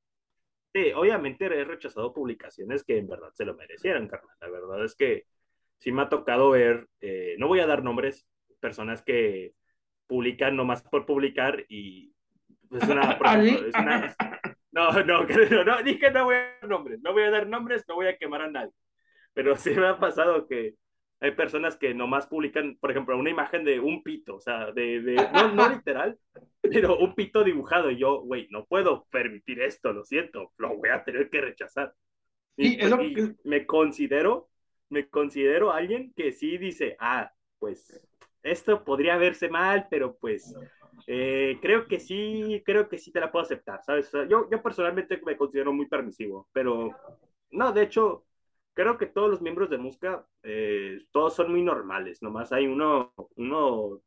[0.73, 4.35] Sí, obviamente he rechazado publicaciones que en verdad se lo merecieran, carnal.
[4.41, 5.25] La verdad es que
[5.79, 8.27] sí me ha tocado ver, eh, no voy a dar nombres,
[8.59, 9.53] personas que
[10.07, 12.13] publican nomás por publicar y
[12.71, 13.11] es una,
[13.43, 13.75] es es,
[14.71, 17.85] no, no, no, no, dije no voy a dar nombres, no voy a dar nombres,
[17.87, 18.73] no voy a quemar a nadie,
[19.33, 20.75] pero sí me ha pasado que
[21.21, 25.01] hay personas que nomás publican, por ejemplo, una imagen de un pito, o sea, de,
[25.01, 26.17] de no, no literal,
[26.61, 30.89] pero un pito dibujado, y yo, güey, no puedo permitir esto, lo siento, lo voy
[30.89, 31.93] a tener que rechazar.
[32.57, 33.35] Y, Sí, es pues, lo y que...
[33.43, 34.49] me considero,
[34.89, 38.01] me considero alguien que sí dice, ah, pues
[38.43, 40.59] esto podría verse mal, pero pues
[41.07, 44.07] eh, creo que sí, creo que sí te la puedo aceptar, ¿sabes?
[44.07, 46.99] O sea, yo, yo personalmente me considero muy permisivo, pero
[47.51, 48.25] no, de hecho,
[48.73, 53.13] creo que todos los miembros de Musca, eh, todos son muy normales, nomás hay uno,
[53.35, 54.01] uno,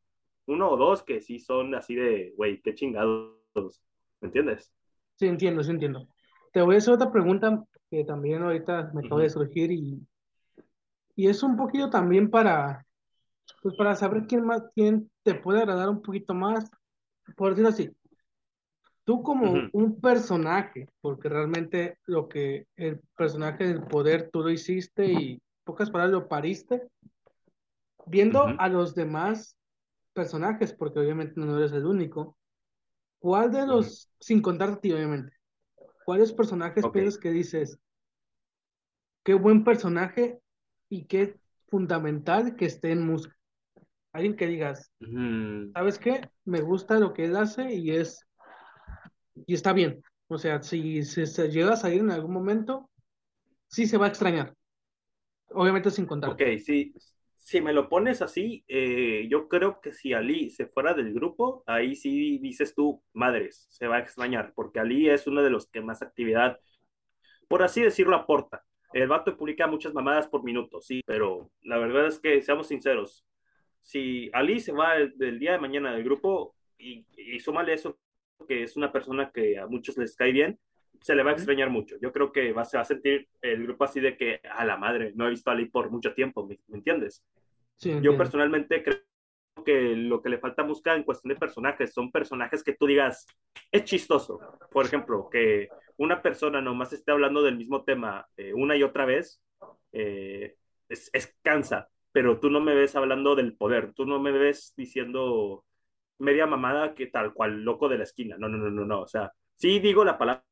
[0.47, 3.35] uno o dos que sí son así de, güey, qué chingados,
[4.21, 4.73] ¿me entiendes?
[5.17, 6.07] Sí, entiendo, sí entiendo.
[6.53, 9.29] Te voy a hacer otra pregunta que también ahorita me Uh acaba de -huh.
[9.29, 9.99] surgir y,
[11.19, 12.85] y es un poquito también para,
[13.61, 16.71] pues para saber quién más, quién te puede agradar un poquito más,
[17.35, 17.91] por decirlo así.
[19.03, 19.69] Tú Uh como -huh.
[19.73, 25.89] un personaje, porque realmente lo que el personaje del poder tú lo hiciste y pocas
[25.91, 26.87] palabras lo pariste,
[28.31, 28.55] Uh viendo -huh.
[28.57, 29.57] a los demás
[30.13, 32.37] personajes, porque obviamente no eres el único,
[33.19, 33.67] ¿cuál de Uh -huh.
[33.67, 35.33] los, sin contarte a ti obviamente,
[36.05, 36.93] cuáles personajes Ok.
[36.93, 37.77] piensas que dices,
[39.23, 40.39] qué buen personaje
[40.89, 43.35] y qué fundamental que esté en música?
[44.13, 44.91] Alguien que digas.
[45.73, 46.29] ¿sabes qué?
[46.45, 48.25] Me gusta lo que él hace y es
[49.35, 50.01] y está bien.
[50.27, 52.89] O sea, si, si se llega a salir en algún momento,
[53.67, 54.55] sí se va a extrañar.
[55.51, 56.51] Obviamente sin Ok, contarte.
[56.63, 56.93] sí,
[57.37, 61.63] si me lo pones así, eh, yo creo que si Ali se fuera del grupo,
[61.65, 65.67] ahí sí dices tú, madres, se va a extrañar, porque Ali es uno de los
[65.67, 66.59] que más actividad,
[67.49, 68.65] por así decirlo, aporta.
[68.93, 73.25] El vato publica muchas mamadas por minuto, sí, pero la verdad es que, seamos sinceros,
[73.81, 77.99] si Ali se va el, del día de mañana del grupo y, y súmale eso,
[78.47, 80.59] que es una persona que a muchos les cae bien,
[81.01, 81.97] se le va a extrañar mucho.
[82.01, 84.77] Yo creo que va, se va a sentir el grupo así de que, a la
[84.77, 87.23] madre, no he visto a Ali por mucho tiempo, ¿me, me entiendes?
[87.77, 88.17] Sí, Yo entiendo.
[88.17, 88.99] personalmente creo
[89.63, 92.85] que lo que le falta a Musca en cuestión de personajes son personajes que tú
[92.85, 93.25] digas,
[93.71, 94.39] es chistoso.
[94.71, 99.05] Por ejemplo, que una persona nomás esté hablando del mismo tema eh, una y otra
[99.05, 99.41] vez,
[99.91, 100.55] eh,
[100.87, 104.73] es, es cansa, pero tú no me ves hablando del poder, tú no me ves
[104.75, 105.65] diciendo
[106.19, 108.37] media mamada que tal cual loco de la esquina.
[108.37, 109.01] No, no, no, no, no.
[109.01, 110.43] O sea, sí digo la palabra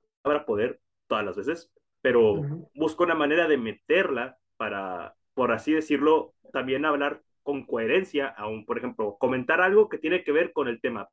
[0.46, 2.70] poder todas las veces, pero Ujú.
[2.74, 8.78] busco una manera de meterla para, por así decirlo, también hablar con coherencia, aún, por
[8.78, 11.08] ejemplo, comentar algo que tiene que ver con el tema.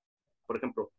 [0.47, 0.91] Por ejemplo,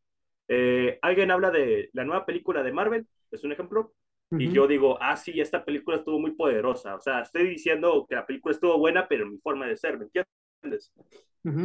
[0.48, 3.94] eh, alguien habla de la nueva película de Marvel, es un ejemplo,
[4.32, 6.96] y yo digo, ah, sí, esta película estuvo muy poderosa.
[6.96, 10.06] O sea, estoy diciendo que la película estuvo buena, pero mi forma de ser, ¿me
[10.06, 10.94] entiendes?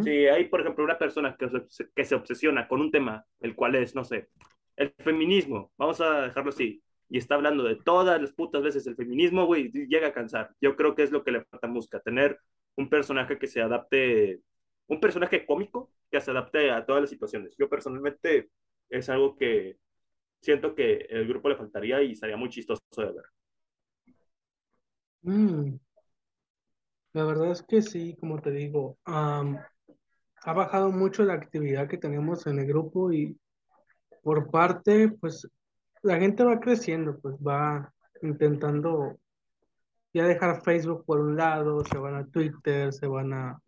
[0.03, 3.55] Si hay, por ejemplo, una persona que se, que se obsesiona con un tema, el
[3.55, 4.31] cual es, no sé,
[4.75, 8.97] el feminismo, vamos a dejarlo así, y está hablando de todas las putas veces el
[8.97, 10.51] feminismo, güey, llega a cansar.
[10.61, 12.37] Yo creo que es lo que le falta a Musca, tener
[12.77, 14.41] un personaje que se adapte,
[14.89, 17.55] un personaje cómico que se adapte a todas las situaciones.
[17.59, 18.51] Yo personalmente
[18.89, 19.79] es algo que
[20.43, 23.25] siento que el grupo le faltaría y sería muy chistoso de ver.
[25.25, 25.79] Mm,
[27.13, 28.99] La verdad es que sí, como te digo,
[30.45, 33.39] ha bajado mucho la actividad que tenemos en el grupo y
[34.23, 35.49] por parte, pues
[36.03, 39.19] la gente va creciendo, pues va intentando
[40.13, 43.61] ya dejar Facebook por un lado, se van a Twitter, se van a,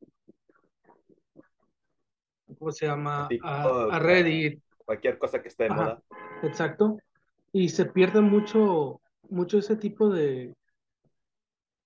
[2.59, 3.25] ¿cómo se llama?
[3.25, 5.83] A, TikTok, a Reddit, cualquier cosa que esté de Ajá.
[5.83, 6.03] moda.
[6.43, 6.99] exacto,
[7.53, 10.55] y se pierde mucho, mucho ese tipo de,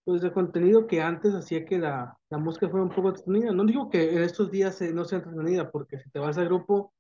[0.05, 3.53] pues, de contenido que antes hacía que la, la música fuera un poco entretenida.
[3.53, 6.47] No digo que en estos días eh, no sea entretenida, porque si te vas al
[6.47, 6.93] grupo,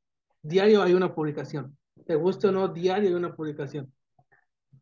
[0.42, 1.78] diario hay una publicación.
[2.04, 3.92] Te guste o no, diario hay una publicación.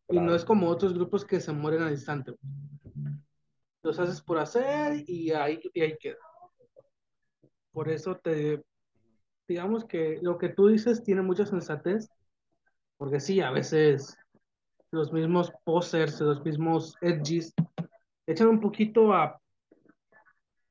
[0.08, 2.34] Y no es como otros grupos que se mueren al instante.
[3.82, 6.18] Los haces por hacer y ahí, y ahí queda.
[7.72, 8.62] Por eso te,
[9.48, 12.08] digamos que lo que tú dices tiene mucha sensatez,
[12.96, 14.16] porque sí, a veces
[14.90, 17.52] los mismos posers, los mismos edgys,
[18.26, 19.40] echan un poquito a,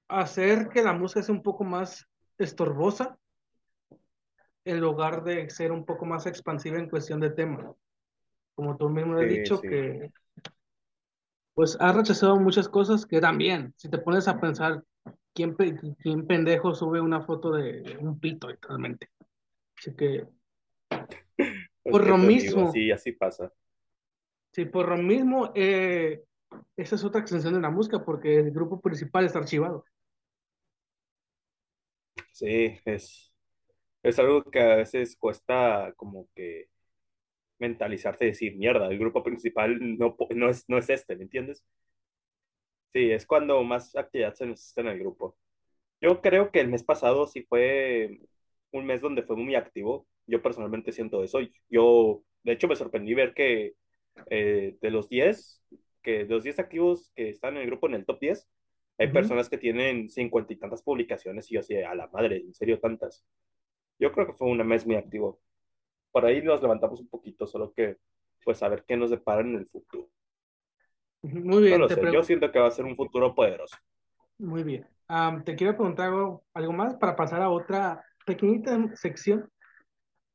[0.07, 2.05] a hacer que la música sea un poco más
[2.37, 3.17] estorbosa,
[4.65, 7.73] en lugar de ser un poco más expansiva en cuestión de tema.
[8.55, 9.67] Como tú mismo has Sí, dicho, sí.
[9.67, 10.11] que
[11.53, 14.83] pues has rechazado muchas cosas que también, si te pones a pensar,
[15.33, 19.09] ¿quién, pe- quién pendejo sube una foto de un pito literalmente?
[19.77, 20.27] Así que,
[21.89, 22.61] por ¿qué lo digo?
[22.61, 23.51] mismo, Así, así pasa.
[24.51, 26.23] sí, por lo mismo, eh,
[26.77, 29.85] esa es otra extensión de la música, porque el grupo principal está archivado.
[32.31, 33.31] Sí, es,
[34.03, 36.69] es algo que a veces cuesta como que
[37.63, 41.65] mentalizarte y decir, mierda, el grupo principal no, no es, no es este, ¿me entiendes?
[42.93, 45.35] Sí, es cuando más actividad se necesita en el grupo.
[46.01, 48.19] Yo creo que el mes pasado sí fue
[48.71, 50.07] un mes donde fue muy activo.
[50.27, 51.39] Yo personalmente siento eso.
[51.69, 53.75] Yo, de hecho, me sorprendí ver que
[54.29, 55.63] eh, de los 10,
[56.03, 58.49] que de los 10 activos que están en el grupo, en el top 10,
[58.99, 59.13] hay Ujú.
[59.13, 62.79] personas que tienen cincuenta y tantas publicaciones y yo así, a la madre, ¿en serio
[62.79, 63.25] tantas?
[63.99, 65.41] Yo creo que fue un mes muy activo.
[66.13, 67.97] Por ahí nos levantamos un poquito, solo que,
[68.45, 70.07] pues, a ver qué nos depara en el futuro.
[71.23, 73.75] Muy bien, te sé, yo siento que va a ser un futuro poderoso.
[74.37, 74.87] muy bien.
[75.43, 79.49] Te quiero preguntar algo, algo más para pasar a otra pequeñita sección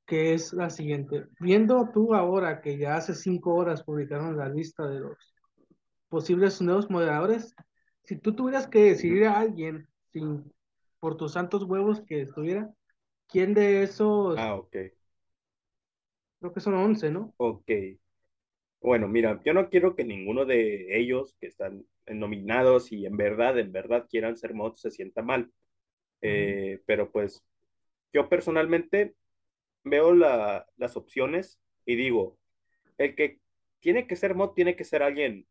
[0.09, 1.27] que es la siguiente.
[1.39, 5.35] Viendo tú ahora que ya hace cinco horas publicaron la lista de los
[6.09, 7.55] posibles nuevos moderadores,
[8.05, 10.51] si tú tuvieras que decidir a alguien sin,
[10.99, 12.71] por tus santos huevos que estuviera,
[13.29, 14.77] ¿quién de esos, Ah, ok,
[16.41, 17.35] creo que son 11, ¿no?
[17.39, 17.71] ok.
[18.81, 23.59] Bueno, mira, yo no quiero que ninguno de ellos que están nominados y en verdad,
[23.59, 25.53] en verdad quieran ser mods se sienta mal.
[26.23, 27.45] Eh, pero pues
[28.13, 29.15] yo personalmente
[29.85, 32.39] veo la- las opciones y digo,
[32.99, 33.41] el que
[33.81, 35.47] tiene que ser mod tiene que ser alguien,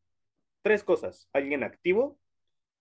[0.63, 2.19] tres cosas, alguien activo,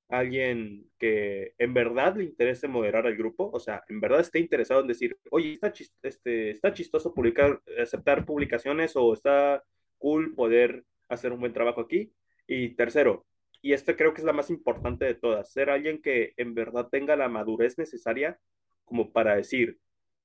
[0.08, 4.80] alguien que en verdad le interese moderar al grupo, o sea, en verdad esté interesado
[4.80, 9.62] en decir, oye, está, chis- este, está chistoso publicar, aceptar publicaciones o está
[9.98, 12.12] cool poder hacer un buen trabajo aquí.
[12.46, 13.26] Y tercero,
[13.62, 16.88] y esta creo que es la más importante de todas, ser alguien que en verdad
[16.90, 18.38] tenga la madurez necesaria
[18.84, 19.78] como para decir,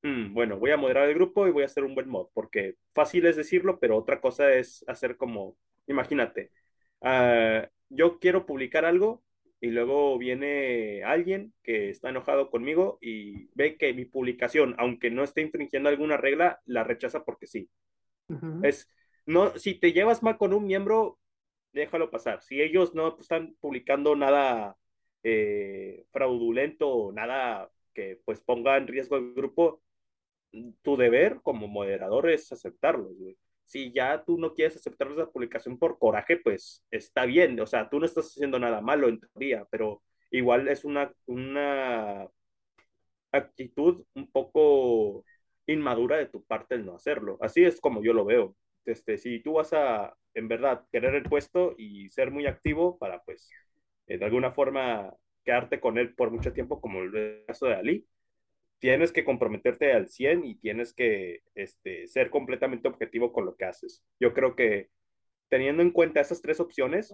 [0.03, 2.75] "Mm, bueno, voy a moderar el grupo y voy a hacer un buen mod, porque
[2.93, 5.57] fácil es decirlo, pero otra cosa es hacer como,
[5.87, 6.51] imagínate,
[7.01, 9.23] ah, yo quiero publicar algo
[9.61, 15.23] y luego viene alguien que está enojado conmigo y ve que mi publicación, aunque no
[15.23, 17.69] esté infringiendo alguna regla, la rechaza porque sí.
[18.63, 18.89] Es,
[19.27, 21.19] no, si te llevas mal con un miembro,
[21.73, 22.41] déjalo pasar.
[22.41, 24.75] Si ellos no están publicando nada
[25.21, 29.83] eh, fraudulento, nada que pues ponga en riesgo el grupo,
[30.81, 33.11] tu deber como moderador es aceptarlo,
[33.71, 37.89] Si ya tú no quieres aceptar esa publicación por coraje, pues está bien, o sea,
[37.89, 42.27] tú no estás haciendo nada malo en teoría, pero igual es una, una
[43.31, 45.25] actitud un poco
[45.67, 47.37] inmadura de tu parte el no hacerlo.
[47.41, 48.55] Así es como yo lo veo.
[48.85, 53.21] Este, si tú vas a, en verdad, querer el puesto y ser muy activo para,
[53.23, 53.49] pues,
[54.07, 55.13] eh, de alguna forma
[55.45, 58.07] quedarte con él por mucho tiempo, como el caso de Ali,
[58.81, 63.65] tienes que comprometerte al 100 y tienes que este, ser completamente objetivo con lo que
[63.65, 64.03] haces.
[64.19, 64.89] Yo creo que
[65.49, 67.13] teniendo en cuenta esas tres opciones,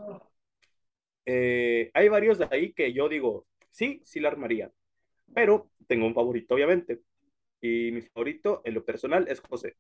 [1.26, 4.72] eh, hay varios de ahí que yo digo, sí, sí la armaría,
[5.34, 7.01] pero tengo un favorito, obviamente.
[7.59, 9.76] Y mi favorito en lo personal es José.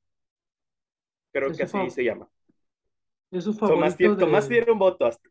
[1.31, 2.29] Creo que así se llama.
[3.31, 4.17] Es su favorito.
[4.17, 5.29] Tomás, tiene un voto, hasta,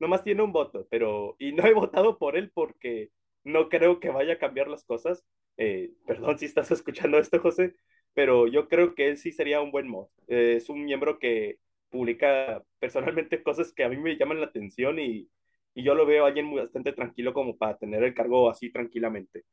[0.00, 1.36] nomás tiene un voto, pero.
[1.38, 3.12] Y no he votado por él porque
[3.44, 5.24] no creo que vaya a cambiar las cosas.
[5.56, 7.74] Eh, perdón si estás escuchando esto, José,
[8.14, 10.08] pero yo creo que él sí sería un buen mod.
[10.26, 11.58] es un miembro que
[11.90, 15.28] publica personalmente cosas que a mí me llaman la atención y,
[15.74, 19.44] y yo lo veo alguien muy, bastante tranquilo como para tener el cargo así tranquilamente.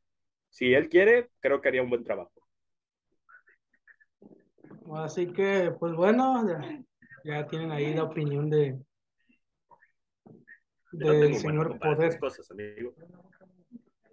[0.50, 2.32] Si él quiere, creo que haría un buen trabajo.
[4.96, 6.44] Así que, pues bueno,
[7.24, 8.80] ya, tienen ahí la opinión de
[10.92, 12.20] del señor Poder.
[12.20, 12.96] Cosas, amigo.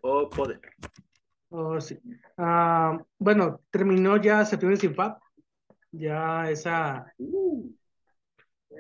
[0.03, 0.61] O Poder.
[1.51, 1.99] Oh, sí.
[2.37, 5.21] Ah, bueno, terminó ya Septiembre sin FAP.
[5.93, 7.71] Ya esa, uh.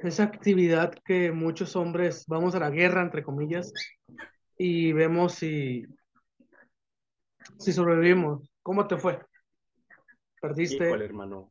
[0.02, 3.72] esa actividad que muchos hombres vamos a la guerra, entre comillas,
[4.58, 5.86] y vemos si,
[7.58, 8.50] si sobrevivimos.
[8.62, 9.20] ¿Cómo te fue?
[10.40, 10.90] ¿Perdiste?
[10.90, 11.50] hermano.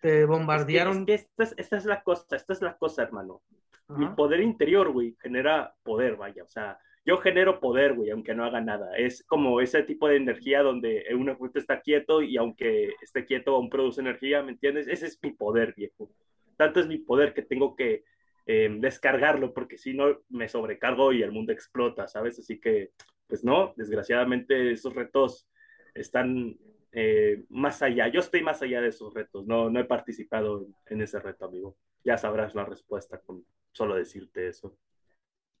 [0.00, 1.04] Te bombardearon.
[1.08, 1.44] esta,
[1.76, 3.42] es, la cosa, esta es la cosa, hermano.
[3.88, 6.44] Mi poder interior, güey, genera poder, vaya.
[6.44, 8.96] O sea, yo genero poder, güey, aunque no haga nada.
[8.96, 13.56] Es como ese tipo de energía donde un objeto está quieto y aunque esté quieto
[13.56, 14.86] aún produce energía, ¿me entiendes?
[14.86, 16.10] Ese es mi poder, viejo.
[16.56, 18.04] Tanto es mi poder que tengo que
[18.46, 22.38] em, descargarlo porque si no me sobrecargo y el mundo explota, ¿sabes?
[22.38, 22.90] Así que,
[23.26, 25.48] pues no, desgraciadamente esos retos
[25.94, 26.58] están
[26.92, 28.08] eh, más allá.
[28.08, 29.46] Yo estoy más allá de esos retos.
[29.46, 31.76] No, no he participado en, ese reto, amigo.
[32.04, 34.76] Ya sabrás la respuesta con solo decirte eso.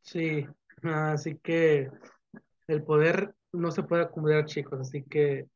[0.02, 0.46] Sí,
[0.82, 1.90] así que
[2.68, 4.80] el poder no se puede acumular, chicos.
[4.80, 5.46] Así que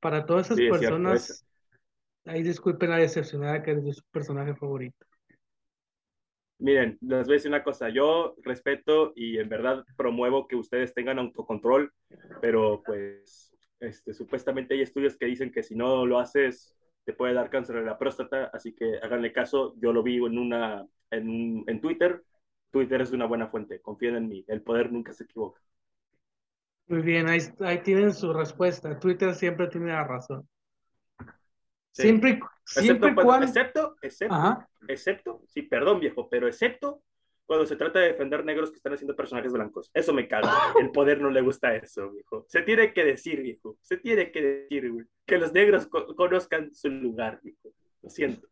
[0.00, 1.46] para todas esas personas,
[2.24, 5.06] ahí disculpen la decepcionada que es su personaje favorito.
[6.58, 10.94] Miren, les voy a decir una cosa, yo respeto y en verdad promuevo que ustedes
[10.94, 11.92] tengan autocontrol,
[12.40, 17.34] pero pues este, supuestamente hay estudios que dicen que si no lo haces te puede
[17.34, 19.74] dar cáncer de la próstata, así que háganle caso.
[19.78, 22.22] Yo lo vi en, una, en, en Twitter.
[22.72, 25.60] Twitter es una buena fuente, confíen en mí, el poder nunca se equivoca.
[26.88, 28.98] Muy bien, ahí, ahí tienen su respuesta.
[28.98, 30.48] Twitter siempre tiene la razón.
[31.92, 33.46] Siempre, siempre excepto, cuando...
[33.46, 37.02] excepto, excepto, excepto, sí, perdón viejo, pero excepto
[37.44, 39.90] cuando se trata de defender negros que están haciendo personajes blancos.
[39.92, 40.72] Eso me caga.
[40.80, 42.46] El poder no le gusta eso, viejo.
[42.48, 43.76] Se tiene que decir, viejo.
[43.82, 45.04] Se tiene que decir, güey.
[45.26, 47.74] Que los negros conozcan su lugar, viejo.
[48.00, 48.48] Lo siento.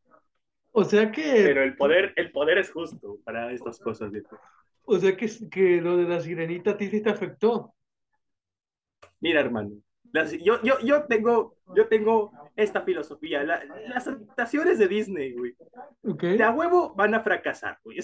[0.73, 1.23] O sea que.
[1.23, 4.13] Pero el poder, el poder es justo para estas cosas.
[4.85, 7.75] O sea que, que lo de la sirenita a ti sí te afectó.
[9.21, 9.73] Mira, hermano
[10.43, 13.43] yo, yo, yo, tengo, yo tengo esta filosofía.
[13.43, 15.55] las adaptaciones de Disney, güey,
[16.03, 17.99] de a huevo van a fracasar, güey.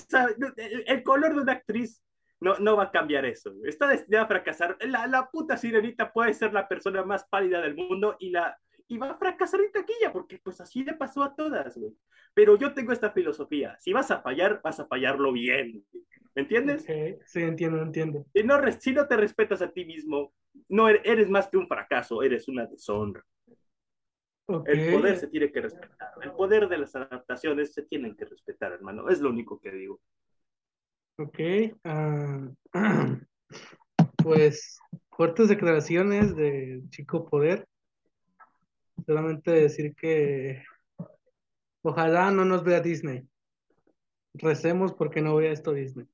[0.86, 2.02] el, color de una actriz
[2.40, 3.52] no, no va a cambiar eso.
[3.54, 3.68] Güey.
[3.68, 4.76] Está destinada a fracasar.
[4.82, 8.56] La, la puta sirenita puede ser la persona más pálida del mundo y, la,
[8.88, 11.92] y va a fracasar en taquilla, porque pues así le pasó a todas, güey.
[12.34, 13.76] Pero yo tengo esta filosofía.
[13.78, 15.84] Si vas a fallar, vas a fallarlo bien.
[16.34, 16.84] ¿Me entiendes?
[17.24, 18.26] Sí, entiendo, entiendo.
[18.34, 20.34] Si no, si no te respetas a ti mismo,
[20.68, 23.24] no er-, eres más que un fracaso, eres una deshonra.
[24.66, 26.12] El poder se tiene que respetar.
[26.22, 29.08] El poder de las adaptaciones se tienen que respetar, hermano.
[29.08, 30.00] Es lo único que digo.
[31.18, 31.38] Ok.
[31.84, 32.48] Ah,
[34.22, 34.78] pues
[35.10, 37.66] fuertes declaraciones de Chico Poder.
[39.04, 40.62] Solamente decir que
[41.82, 43.28] ojalá no nos vea Disney.
[44.34, 46.06] Recemos porque no vea esto Disney.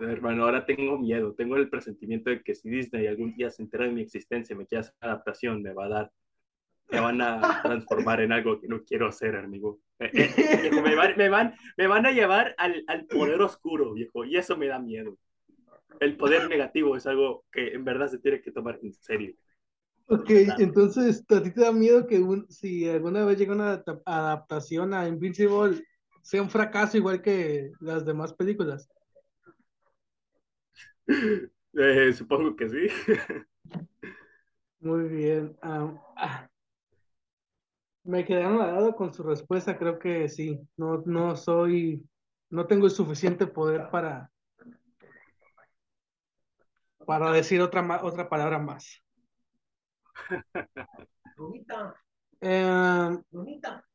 [0.00, 3.84] Hermano, ahora tengo miedo, tengo el presentimiento de que si Disney algún día se entera
[3.84, 6.12] de mi existencia, me quiere hacer adaptación, me va a dar,
[6.90, 9.80] me van a transformar en algo que no quiero hacer, amigo.
[10.00, 14.24] Eh, eh, me, van, me, van, me van a llevar al, al poder oscuro, viejo,
[14.24, 15.18] y eso me da miedo.
[15.98, 19.34] el poder negativo es algo que en verdad se tiene que tomar en serio.
[20.10, 24.94] Ok, entonces, ¿a ti te da miedo que un, si alguna vez llega una adaptación
[24.94, 25.84] a Invincible
[26.22, 28.88] sea un fracaso igual que las demás películas?
[31.74, 32.88] Eh, supongo que sí.
[34.80, 35.56] Muy bien.
[35.62, 36.48] Ah,
[38.04, 40.58] me quedé anonadado con su respuesta, creo que sí.
[40.76, 42.02] No, no soy,
[42.50, 44.30] no tengo el suficiente poder para,
[47.06, 49.04] para decir otra, otra palabra más.
[52.40, 53.18] Eh,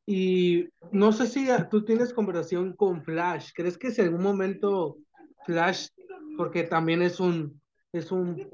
[0.05, 3.51] y no sé si tú tienes conversación con Flash.
[3.53, 4.97] ¿Crees que si en algún momento
[5.45, 5.87] Flash,
[6.37, 7.61] porque también es un,
[7.93, 8.49] es un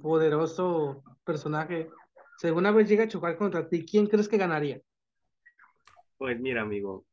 [0.00, 1.90] poderoso personaje,
[2.38, 4.80] si alguna vez llega a chocar contra ti, ¿quién crees que ganaría?
[6.16, 7.04] Pues mira, amigo,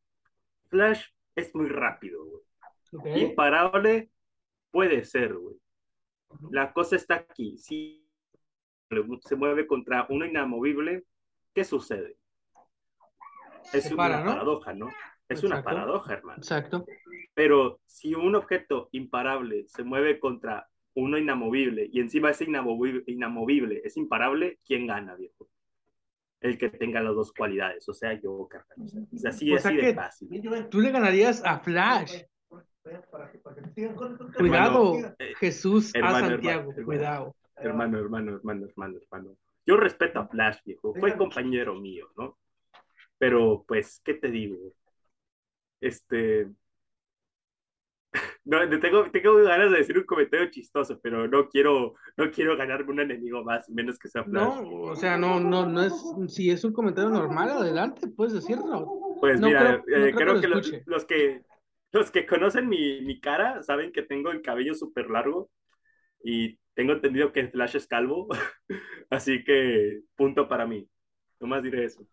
[0.70, 3.24] Flash es muy rápido, güey.
[3.24, 4.12] Imparable
[4.72, 5.56] puede ser, güey.
[6.52, 7.58] La cosa está aquí.
[7.58, 8.05] Si
[9.22, 11.04] se mueve contra uno inamovible,
[11.54, 12.18] ¿qué sucede?
[13.74, 14.90] Es una paradoja, ¿no?
[15.28, 16.38] Es una paradoja, hermano.
[16.38, 16.86] Exacto.
[17.34, 23.82] Pero si un objeto imparable se mueve contra uno inamovible y encima ese inamovible, inamovible
[23.84, 25.50] es imparable, ¿quién gana, viejo?
[26.40, 28.78] El que tenga las dos cualidades, o sea, yo, carnal.
[29.14, 30.30] O sea, así, así de fácil.
[30.70, 32.22] Tú le ganarías a Flash.
[34.38, 37.36] Cuidado, eh, Jesús a Santiago, cuidado.
[37.58, 39.38] Hermano, hermano, hermano, hermano, hermano.
[39.66, 40.94] Yo respeto a Flash, viejo.
[40.94, 42.38] Fue compañero mío, ¿no?
[43.18, 44.58] Pero, pues, ¿qué te digo?
[45.80, 46.50] Este,
[48.46, 52.92] no, tengo, tengo ganas de decir un comentario chistoso, pero no quiero, no quiero ganarme
[52.92, 54.62] un enemigo más, menos que sea Flash.
[54.62, 55.94] No, o sea, no, no, no es,
[56.28, 59.18] si es un comentario normal, adelante, puedes decirlo.
[59.20, 61.42] Pues mira, creo, eh, que, los, los, que
[61.92, 65.50] los que conocen mi, mi cara saben que tengo el cabello súper largo
[66.24, 68.28] y tengo entendido que Flash es calvo,
[69.10, 70.88] así que punto para mí.
[71.40, 72.06] más diré eso.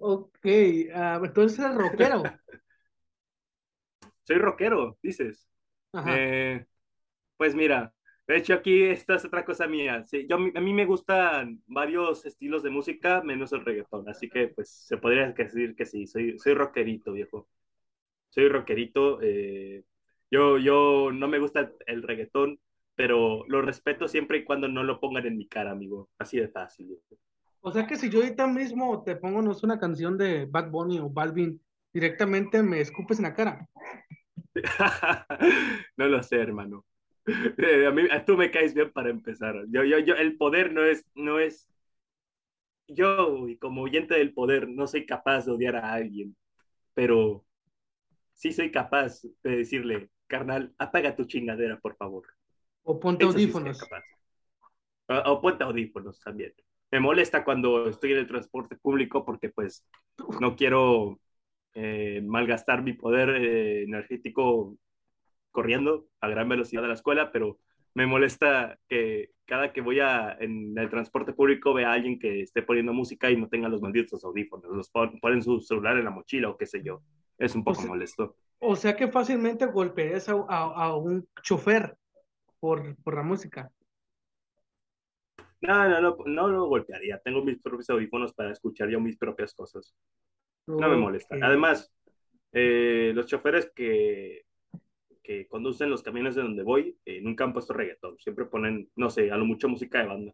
[0.00, 2.22] Ok, uh, entonces eres rockero.
[4.24, 5.48] soy rockero, dices.
[6.06, 6.66] Eh,
[7.36, 7.94] pues mira,
[8.26, 10.04] de hecho aquí esta es otra cosa mía.
[10.04, 14.48] Sí, yo, a mí me gustan varios estilos de música, menos el reggaetón, así que
[14.48, 17.48] pues se podría decir que sí, soy, soy rockerito, viejo.
[18.30, 19.20] Soy rockerito.
[19.22, 19.84] Eh,
[20.30, 22.60] yo, yo no me gusta el, reggaetón,
[22.98, 26.10] pero lo respeto siempre y cuando no lo pongan en mi cara, amigo.
[26.18, 26.98] Así de fácil.
[27.60, 30.98] O sea que si yo ahorita mismo te pongo no una canción de Bad Bunny
[30.98, 33.68] o Balvin, directamente me escupes en la cara.
[35.96, 36.84] no lo sé, hermano.
[37.58, 39.54] Eh, a mí, tú me caes bien para empezar.
[39.68, 41.70] Yo, yo, yo, el poder no es, no es.
[42.88, 46.36] Yo, y como oyente del poder, no soy capaz de odiar a alguien,
[46.94, 47.44] pero
[48.32, 52.37] sí soy capaz de decirle, carnal, apaga tu chingadera, por favor.
[52.90, 53.78] O ponte audífonos.
[55.08, 56.54] o, ponte audífonos también.
[56.90, 59.86] Me molesta cuando estoy en el transporte público porque pues
[60.40, 61.20] no quiero
[61.74, 64.74] eh, malgastar mi poder eh, energético
[65.50, 67.58] corriendo a gran velocidad de la escuela, pero
[67.92, 72.40] me molesta que cada que voy a, en el transporte público vea a alguien que
[72.40, 76.10] esté poniendo música y no tenga los malditos audífonos, los ponen su celular en la
[76.10, 77.02] mochila o qué sé yo.
[77.36, 78.34] Es un poco molesto.
[78.60, 81.98] O sea que fácilmente golpearías a, a, un chofer
[82.60, 83.70] por, por la música.
[85.60, 87.18] No, no, no, no lo golpearía.
[87.18, 89.94] Tengo mis propios audífonos para escuchar yo mis propias cosas.
[90.66, 91.36] No me molesta.
[91.42, 91.92] Además,
[92.52, 94.44] eh, los choferes que,
[95.22, 98.18] que conducen los camiones de donde voy eh, nunca han puesto reggaetón.
[98.18, 100.32] Siempre ponen, no sé, a lo mucho música de banda.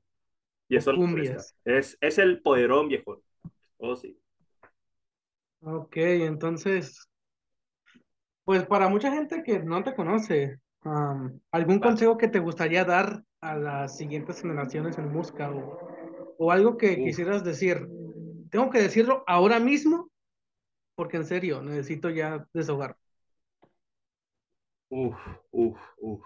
[0.68, 0.92] Y eso
[1.64, 3.22] es, es el poderón, viejo.
[3.78, 4.18] Oh, sí.
[5.60, 7.08] Ok, entonces,
[8.44, 10.58] pues para mucha gente que no te conoce,
[11.50, 15.78] ¿algún consejo que te gustaría dar a las siguientes generaciones en música o,
[16.38, 17.86] o algo que quisieras decir?
[18.50, 20.10] Tengo que decirlo ahora mismo
[20.94, 22.96] porque en serio, necesito ya desahogar.
[24.90, 25.18] Uf,
[25.50, 26.22] uf, uf.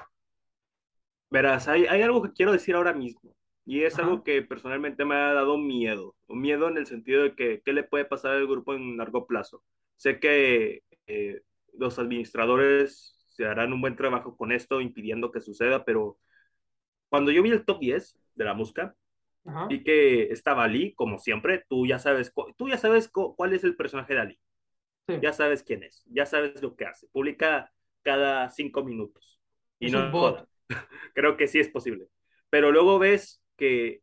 [1.31, 3.35] Verás, hay, hay algo que quiero decir ahora mismo.
[3.65, 6.17] Y es algo que personalmente me ha dado miedo.
[6.29, 9.63] Miedo en el sentido de que qué le puede pasar al grupo en largo plazo.
[9.97, 11.43] Sé que eh,
[11.75, 16.19] los administradores harán un buen trabajo con esto, impidiendo que suceda, pero
[17.09, 18.95] cuando yo vi el top 10 de la música,
[19.69, 23.77] vi que estaba Ali, como siempre, tú ya sabes, tú ya sabes cuál es el
[23.77, 24.41] personaje de Ali.
[25.23, 27.09] Ya sabes quién es, ya sabes lo que hace.
[27.09, 27.73] Publica
[28.03, 29.41] cada cinco minutos.
[29.79, 30.47] Y no
[31.15, 32.09] Creo que sí es posible.
[32.51, 34.03] Pero luego ves que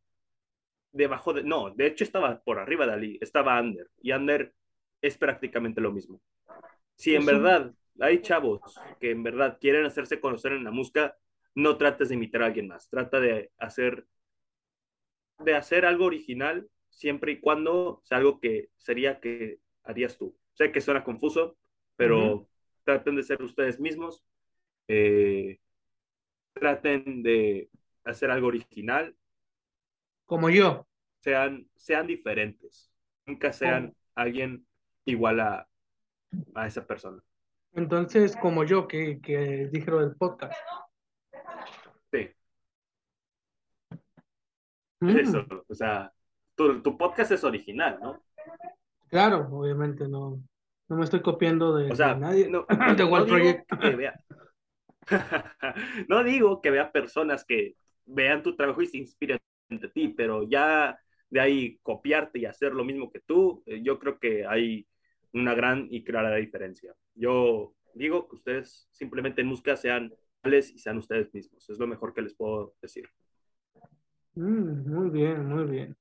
[0.92, 1.44] debajo de.
[1.44, 3.90] No, de hecho estaba por arriba de Ali, estaba Ander.
[4.02, 4.54] Y Ander
[5.02, 6.22] es prácticamente lo mismo.
[6.96, 8.62] Si en verdad hay chavos
[9.00, 11.18] que en verdad quieren hacerse conocer en la música,
[11.56, 14.06] no trates de imitar a alguien más, trata de hacer,
[15.40, 20.38] de hacer algo original siempre y cuando sea algo que sería que harías tú.
[20.54, 21.58] Sé que suena confuso,
[21.96, 22.48] pero
[22.84, 24.24] traten de ser ustedes mismos,
[24.88, 25.60] eh,
[26.54, 27.70] traten de
[28.04, 29.16] hacer algo original.
[30.26, 30.88] Como yo.
[31.20, 32.92] Sean, sean diferentes,
[33.26, 34.66] nunca sean alguien
[35.06, 35.68] igual a,
[36.54, 37.22] a esa persona.
[37.76, 40.54] Entonces, como yo que, que dije lo del podcast.
[42.12, 42.30] Sí.
[45.02, 45.18] Mm.
[45.18, 46.12] Eso, o sea,
[46.56, 48.24] tu, tu, podcast es original, ¿no?
[49.10, 50.42] Claro, obviamente no,
[50.88, 52.50] no me estoy copiando de, o sea, nadie.
[52.50, 52.66] No,
[56.08, 59.38] no digo que vea personas que vean tu trabajo y se inspiren
[59.70, 60.98] de ti, pero ya
[61.30, 64.88] de ahí copiarte y hacer lo mismo que tú, eh, yo creo que hay
[65.34, 66.96] una gran y clara diferencia.
[67.16, 70.14] Yo digo que ustedes simplemente en música sean
[70.46, 71.68] y sean ustedes mismos.
[71.70, 73.10] Es lo mejor que les puedo decir.
[74.36, 75.98] Mm, muy bien, muy bien.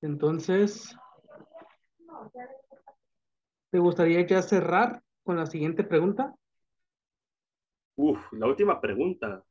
[0.00, 0.96] Entonces,
[3.70, 6.34] ¿te gustaría ya cerrar con la siguiente pregunta?
[7.96, 9.42] Uf, la última pregunta.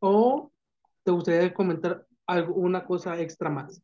[0.00, 0.50] ¿O
[1.02, 3.82] te gustaría comentar alguna cosa extra más?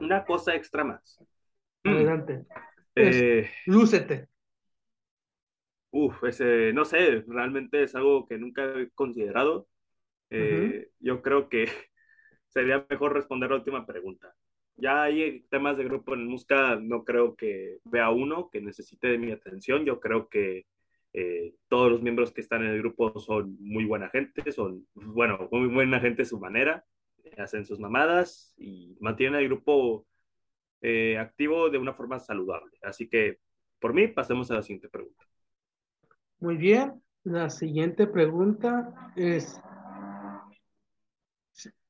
[0.00, 1.22] Una cosa extra más.
[1.84, 2.06] Mm.
[2.96, 3.40] Adelante.
[3.40, 4.28] Eh, lúcete.
[5.90, 9.68] Uf, ese, no sé, realmente es algo que nunca he considerado.
[10.30, 11.66] Eh, yo creo que
[12.48, 14.34] sería mejor responder la última pregunta.
[14.76, 19.18] Ya hay temas de grupo en música, no creo que vea uno que necesite de
[19.18, 19.84] mi atención.
[19.86, 20.66] Yo creo que
[21.14, 25.48] eh, todos los miembros que están en el grupo son muy buena gente, son, bueno,
[25.50, 26.84] muy buena gente a su manera,
[27.38, 30.06] hacen sus mamadas y mantienen el grupo
[30.80, 32.78] eh, activo de una forma saludable.
[32.82, 33.38] Así que,
[33.78, 35.24] por mí, pasemos a la siguiente pregunta.
[36.38, 39.60] Muy bien, la siguiente pregunta es,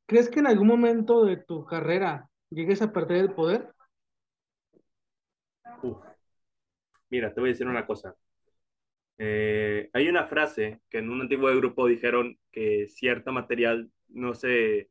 [0.07, 3.73] ¿crees que en algún momento de tu carrera llegues a perder el poder?
[7.11, 8.17] Mira, te voy a decir una cosa.
[9.19, 14.91] Eh, hay una frase que en un antiguo grupo dijeron que cierto material no se,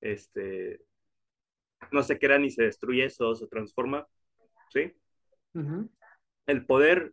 [0.00, 0.80] este,
[1.92, 4.06] no se crea ni se destruye, eso se transforma,
[4.72, 4.92] ¿sí?
[6.46, 7.12] El poder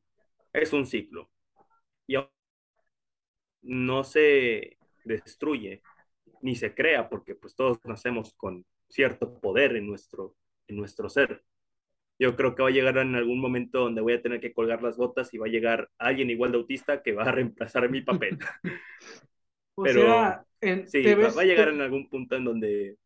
[0.53, 1.29] es un ciclo
[2.07, 2.17] y
[3.61, 5.81] no se destruye
[6.41, 10.35] ni se crea porque pues todos nacemos con cierto poder en nuestro,
[10.67, 11.43] en nuestro ser.
[12.17, 14.81] Yo creo que va a llegar en algún momento donde voy a tener que colgar
[14.81, 18.01] las botas y va a llegar alguien igual de autista que va a reemplazar mi
[18.01, 18.37] papel.
[19.75, 20.45] Pero
[20.85, 22.97] sí, va, a llegar en algún punto en donde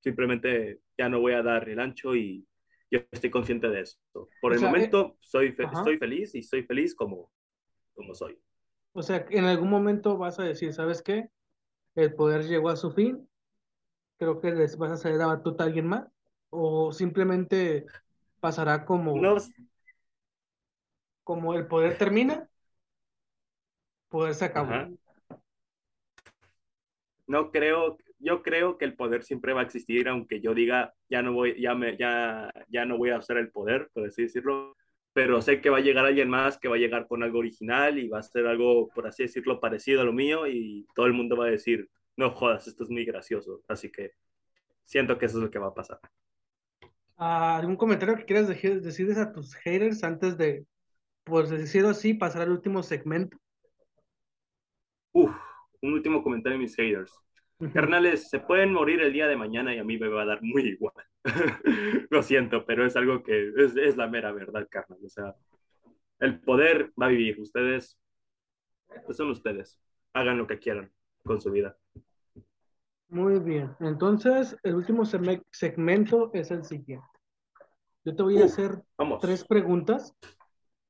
[0.00, 2.46] simplemente ya no voy a dar el ancho y
[2.90, 3.98] yo estoy consciente de eso.
[4.40, 7.30] Por el momento eh, soy estoy feliz y soy feliz como,
[7.94, 8.38] como soy.
[8.92, 11.30] O sea, en algún momento vas a decir, ¿sabes qué?
[11.94, 13.28] El poder llegó a su fin.
[14.18, 16.08] Creo que les vas a hacer la batuta a alguien más.
[16.50, 17.86] O simplemente
[18.40, 19.14] pasará como,
[21.22, 22.48] como el poder termina,
[24.08, 24.72] poder se acabó.
[27.28, 31.22] No creo, yo creo que el poder siempre va a existir, aunque yo diga, ya
[31.22, 34.76] no voy, ya me, ya, ya no voy a usar el poder, por así decirlo,
[35.12, 37.98] pero sé que va a llegar alguien más que va a llegar con algo original
[37.98, 41.12] y va a ser algo, por así decirlo, parecido a lo mío y todo el
[41.14, 44.12] mundo va a decir, no jodas, esto es muy gracioso, así que
[44.84, 45.98] siento que eso es lo que va a pasar.
[47.16, 50.66] Ah, ¿Algún comentario que quieras decirles a tus haters antes de,
[51.24, 53.38] pues decirlo así, pasar al último segmento?
[55.12, 55.34] Uf,
[55.82, 57.12] un último comentario a mis haters.
[57.68, 60.42] Carnales, se pueden morir el día de mañana y a mí me va a dar
[60.42, 60.94] muy igual.
[62.10, 64.98] Lo siento, pero es algo que es, la mera verdad, carnal.
[65.04, 65.34] O sea,
[66.20, 67.38] el poder va a vivir.
[67.38, 67.98] Ustedes,
[69.04, 69.78] pues son ustedes.
[70.14, 70.90] Hagan lo que quieran
[71.22, 71.76] con su vida.
[73.08, 73.76] Muy bien.
[73.80, 77.06] Entonces, el último segmento es el siguiente.
[78.04, 78.82] Yo te voy a hacer
[79.20, 80.16] tres preguntas.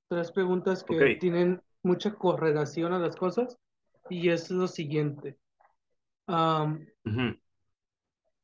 [0.08, 3.58] Tres preguntas que tienen mucha correlación a las cosas.
[4.08, 5.39] Y es lo siguiente.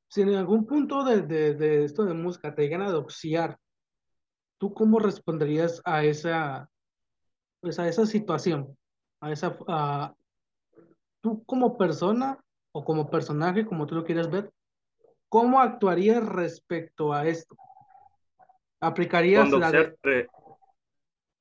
[0.08, 3.58] Si en algún punto de, esto de música te llegan a doxiar,
[4.58, 6.70] ¿tú cómo responderías a esa,
[7.60, 8.76] pues a esa situación?
[9.20, 9.56] A esa,
[11.20, 12.38] tú como persona
[12.72, 14.50] o como personaje, como tú lo quieres ver,
[15.28, 17.56] ¿cómo actuarías respecto a esto?
[18.80, 20.28] ¿Aplicarías la de...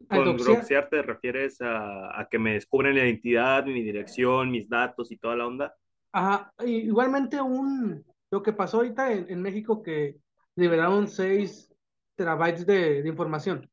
[0.10, 5.12] Con doxiar te refieres a, a, que me descubren la identidad, mi dirección, mis datos
[5.12, 5.76] y toda la onda.
[6.18, 10.16] Ajá, igualmente un, lo que pasó ahorita en, México que
[10.55, 11.76] liberaron 6
[12.16, 13.70] terabytes de, información.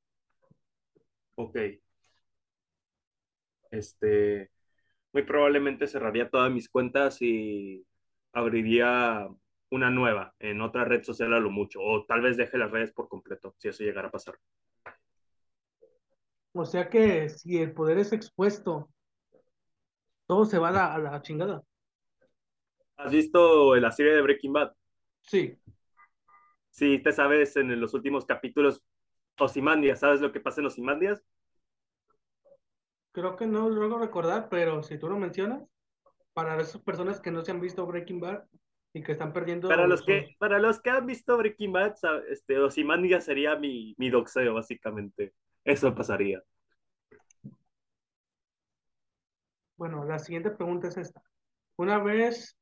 [1.37, 1.57] Ok.
[3.71, 4.51] Este,
[5.13, 7.87] muy probablemente cerraría todas mis cuentas y
[8.33, 9.29] abriría
[9.71, 12.91] una nueva en otra red social a lo mucho, o tal vez deje las redes
[12.91, 14.35] por completo, si eso llegara a pasar.
[16.55, 18.91] O sea que si el poder es expuesto,
[20.27, 21.63] todo se va a la, a la chingada.
[23.05, 24.73] ¿Has visto la serie de Breaking Bad?
[25.23, 25.59] Sí,
[26.71, 28.83] Sí, te sabes en los últimos capítulos
[29.39, 31.23] Osimandias, ¿sabes lo que pasa en Osimandias?
[33.13, 35.63] creo que no logro recordar, pero si tú lo mencionas,
[36.33, 38.45] para esas personas que no se han visto Breaking Bad
[38.95, 41.95] y que están perdiendo Para los que, para los que han visto Breaking Bad,
[42.29, 45.35] este, Ozymandias sería mi, mi doxeo, básicamente.
[45.65, 46.43] Eso pasaría.
[49.77, 51.23] Bueno, la siguiente pregunta es esta.
[51.77, 52.57] Una vez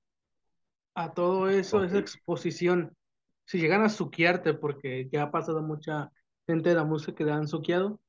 [1.03, 2.97] a todo eso, esa exposición,
[3.45, 6.11] si llegan a suquearte, porque ya ha pasado mucha
[6.47, 8.01] gente de la música que la han suqueado,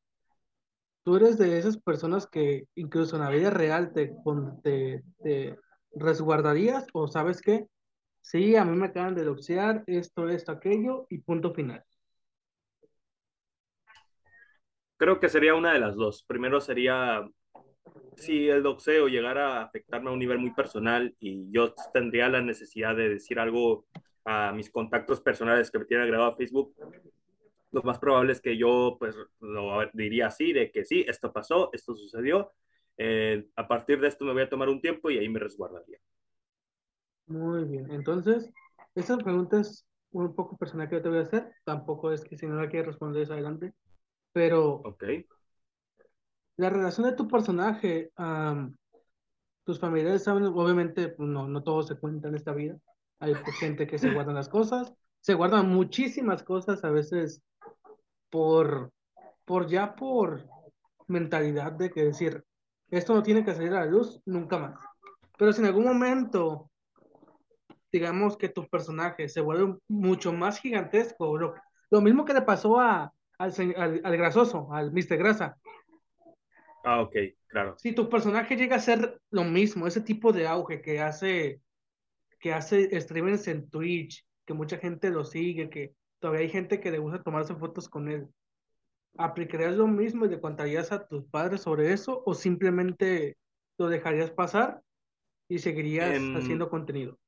[1.04, 4.14] tú eres de esas personas que incluso en la vida real te,
[4.64, 5.58] te, te
[5.94, 7.66] resguardarías o sabes qué,
[8.22, 11.84] sí, a mí me acaban de doxear esto, esto, aquello y punto final.
[14.98, 16.24] Creo que sería una de las dos.
[16.28, 17.28] Primero sería
[18.16, 22.42] si el doxeo llegara a afectarme a un nivel muy personal y yo tendría la
[22.42, 23.86] necesidad de decir algo
[24.26, 26.76] a mis contactos personales que me tienen agregado a Facebook,
[27.72, 31.70] lo más probable es que yo pues lo diría así, de que sí, esto pasó,
[31.74, 32.52] esto sucedió,
[32.98, 36.00] eh, a partir de esto me voy a tomar un tiempo y ahí me resguardaría.
[37.28, 38.52] Muy bien, entonces,
[38.96, 42.38] esa pregunta es un poco personal que yo te voy a hacer, tampoco es que
[42.38, 43.74] si no la quieres responder es adelante,
[44.34, 45.04] pero Ok.
[46.62, 48.76] La relación de tu personaje, am,
[49.64, 52.78] tus familiares saben, obviamente, pues, no, no todo se cuenta en esta vida,
[53.20, 57.42] hay gente que se guardan las cosas, se guardan muchísimas cosas, a veces
[58.30, 58.92] por,
[59.44, 60.46] por ya por
[61.08, 62.44] mentalidad de que decir,
[62.92, 64.80] esto no tiene que salir a la luz nunca más,
[65.40, 66.70] pero si en algún momento
[67.92, 71.38] digamos que tu personaje se vuelve mucho más gigantesco.
[71.38, 71.56] Lo,
[71.90, 75.18] lo mismo que le pasó a, al, al, al grasoso, al Mr.
[75.18, 75.58] Grasa.
[76.84, 77.16] Ah, ok,
[77.48, 77.78] claro.
[77.78, 81.62] Si tu personaje llega a ser lo mismo, ese tipo de auge que hace,
[82.40, 86.92] que hace streamers en Twitch, que mucha gente lo sigue, que todavía hay gente que
[86.92, 88.28] le gusta tomarse fotos con él,
[89.18, 93.38] ¿aplicarías lo mismo y le contarías a tus padres sobre eso o simplemente
[93.78, 94.82] lo dejarías pasar
[95.50, 97.20] y seguirías Em, haciendo contenido?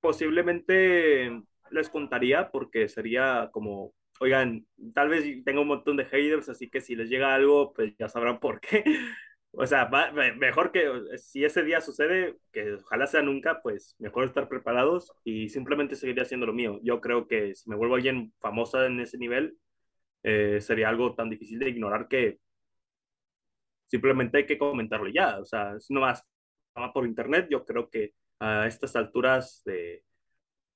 [0.00, 1.30] posiblemente
[1.70, 3.92] les contaría porque sería como,
[4.24, 7.94] oigan, tal vez tengo un montón de haters, así que si les llega algo, pues
[7.98, 8.84] ya sabrán por qué.
[9.56, 10.84] O sea, va- me- mejor que
[11.18, 16.20] si ese día sucede, que ojalá sea nunca, pues mejor estar preparados y simplemente seguir
[16.20, 16.80] haciendo lo mío.
[16.82, 19.56] Yo creo que si me vuelvo alguien famosa en ese nivel,
[20.24, 22.38] eh, sería algo tan difícil de ignorar que
[23.86, 25.38] simplemente hay que comentarlo ya.
[25.40, 26.24] O sea, es nomás
[26.92, 27.48] por internet.
[27.50, 30.04] Yo creo que a estas alturas de,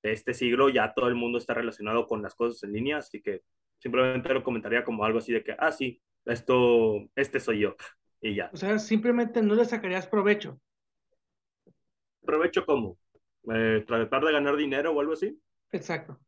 [0.01, 3.21] de este siglo ya todo el mundo está relacionado con las cosas en línea, así
[3.21, 3.41] que
[3.77, 7.75] simplemente lo comentaría como algo así de que, ah, sí, esto, este soy yo,
[8.21, 8.49] y ya.
[8.53, 10.59] O sea, simplemente no le sacarías provecho.
[12.23, 12.97] Aprovecho como
[13.53, 15.39] eh, tratar de ganar dinero o algo así.
[15.71, 16.19] Exacto.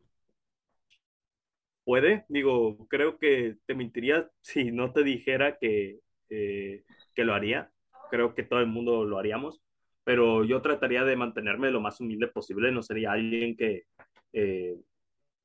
[1.84, 6.00] Puede, digo, creo que te mentiría si no te dijera que,
[6.30, 7.72] eh, que lo haría.
[8.10, 9.62] Creo que todo el mundo lo haríamos,
[10.04, 12.72] pero yo trataría de mantenerme lo más humilde posible.
[12.72, 13.86] No sería alguien que
[14.34, 14.76] eh,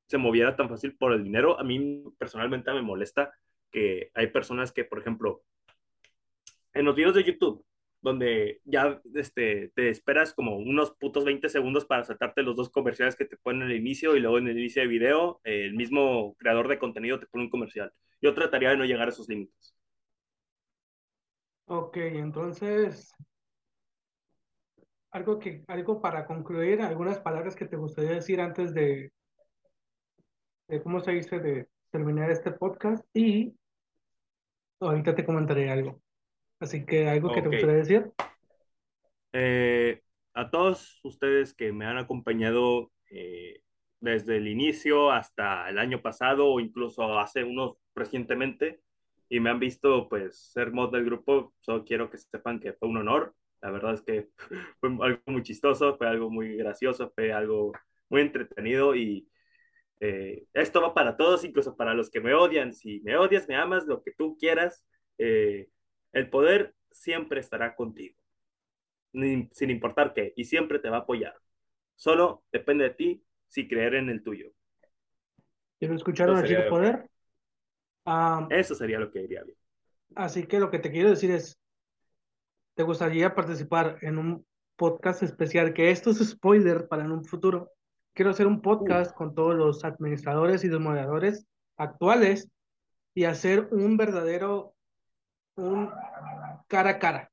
[0.07, 1.59] se moviera tan fácil por el dinero.
[1.59, 3.31] A mí personalmente me molesta
[3.71, 5.43] que hay personas que, por ejemplo,
[6.73, 7.65] en los videos de YouTube,
[8.01, 13.15] donde ya este, te esperas como unos putos 20 segundos para saltarte los dos comerciales
[13.15, 15.73] que te ponen en el inicio y luego en el inicio de video, eh, el
[15.73, 17.91] mismo creador de contenido te pone un comercial.
[18.21, 19.75] Yo trataría de no llegar a esos límites.
[21.65, 23.13] Ok, entonces,
[25.11, 29.11] algo que, algo para concluir, algunas palabras que te gustaría decir antes de,
[30.67, 33.55] de cómo se dice, de terminar este podcast y
[34.79, 36.01] ahorita te comentaré algo.
[36.59, 38.11] Así que algo que te gustaría decir.
[39.33, 40.01] Eh,
[40.33, 43.61] a todos ustedes que me han acompañado eh,
[43.99, 48.81] desde el inicio hasta el año pasado o incluso hace unos recientemente
[49.29, 52.87] y me han visto pues ser mod del grupo, solo quiero que sepan que fue
[52.89, 53.35] un honor.
[53.61, 54.29] La verdad es que
[54.79, 57.73] fue algo muy chistoso, fue algo muy gracioso, fue algo
[58.09, 59.27] muy entretenido y
[59.99, 62.73] eh, esto va para todos, incluso para los que me odian.
[62.73, 64.85] Si me odias, me amas, lo que tú quieras,
[65.17, 65.69] eh,
[66.13, 68.17] el poder siempre estará contigo
[69.51, 71.35] sin importar qué, y siempre te va a apoyar.
[71.95, 74.51] Solo depende de ti si creer en el tuyo.
[75.79, 77.09] Quiero escuchar a Eso una chica sería lo que, poder.
[78.05, 79.57] Ah, eso sería lo que diría bien.
[80.15, 81.59] así que lo que te quiero decir es,
[82.77, 87.71] te gustaría participar en un podcast especial, que esto es spoiler para en un futuro.
[88.13, 92.51] Quiero hacer un podcast con todos los administradores y los moderadores actuales
[93.15, 94.75] y hacer un verdadero,
[95.55, 95.89] un
[96.67, 97.31] cara a cara.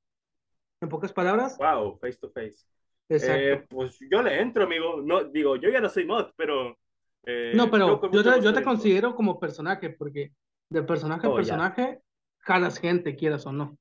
[0.81, 1.59] En pocas palabras.
[1.59, 2.65] Wow, face to face.
[3.11, 3.43] Exacto.
[3.43, 5.03] Eh, pues yo le entro, amigo.
[5.03, 6.79] No, digo, yo ya no soy mod, pero.
[7.27, 10.33] eh, no, pero yo, gusto yo te considero como personaje, porque
[10.71, 12.01] de personaje a Oh, personaje
[12.39, 13.77] jalas gente, quieras o no.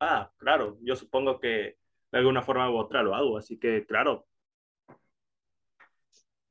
[0.00, 1.76] Ah, claro, yo supongo que
[2.10, 4.26] de alguna forma u otra lo hago, así que claro,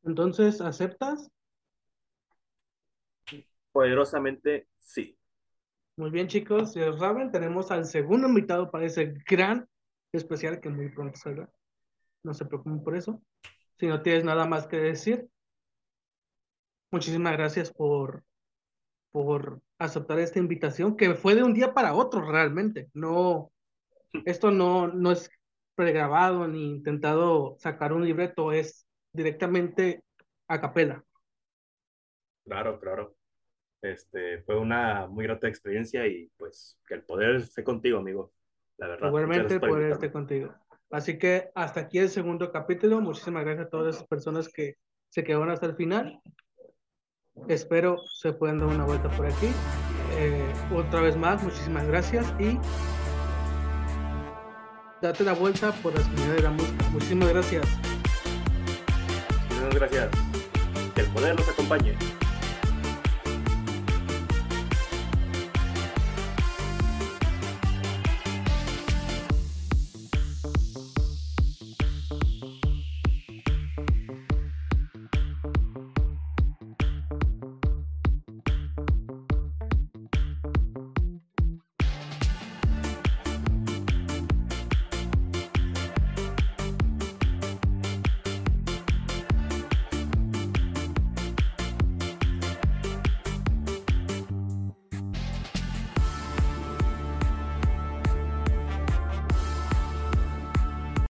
[0.04, 1.30] Entonces, ¿aceptas?
[3.72, 5.18] poderosamente sí.
[5.96, 6.74] Muy bien, chicos.
[6.74, 9.68] Ya saben, tenemos al segundo invitado para ese gran
[10.12, 11.50] especial que muy pronto saldrá.
[12.24, 13.22] No se preocupen por eso.
[13.78, 15.28] Si no tienes nada más que decir,
[16.92, 18.24] muchísimas gracias por,
[19.12, 22.90] por aceptar esta invitación, que fue de un día para otro realmente.
[22.94, 23.52] No,
[24.26, 25.32] esto no, no es
[25.76, 30.04] pregrabado ni intentado sacar un libreto, es directamente
[30.48, 31.04] a capela.
[32.46, 33.16] Claro, claro.
[33.82, 38.34] Este, fue una muy grata experiencia y pues que el poder esté contigo, amigo.
[38.78, 39.08] La verdad.
[39.08, 40.54] Igualmente por poder estar contigo.
[40.92, 43.00] Así que hasta aquí el segundo capítulo.
[43.00, 44.76] Muchísimas gracias a todas esas personas que
[45.10, 46.20] se quedaron hasta el final.
[47.48, 49.48] Espero se puedan dar una vuelta por aquí.
[50.18, 52.60] Eh, otra vez más, muchísimas gracias y
[55.02, 56.90] date la vuelta por la comunidad de la música.
[56.92, 57.66] Muchísimas gracias.
[59.50, 60.10] Muchas gracias.
[60.94, 61.96] Que el poder los acompañe.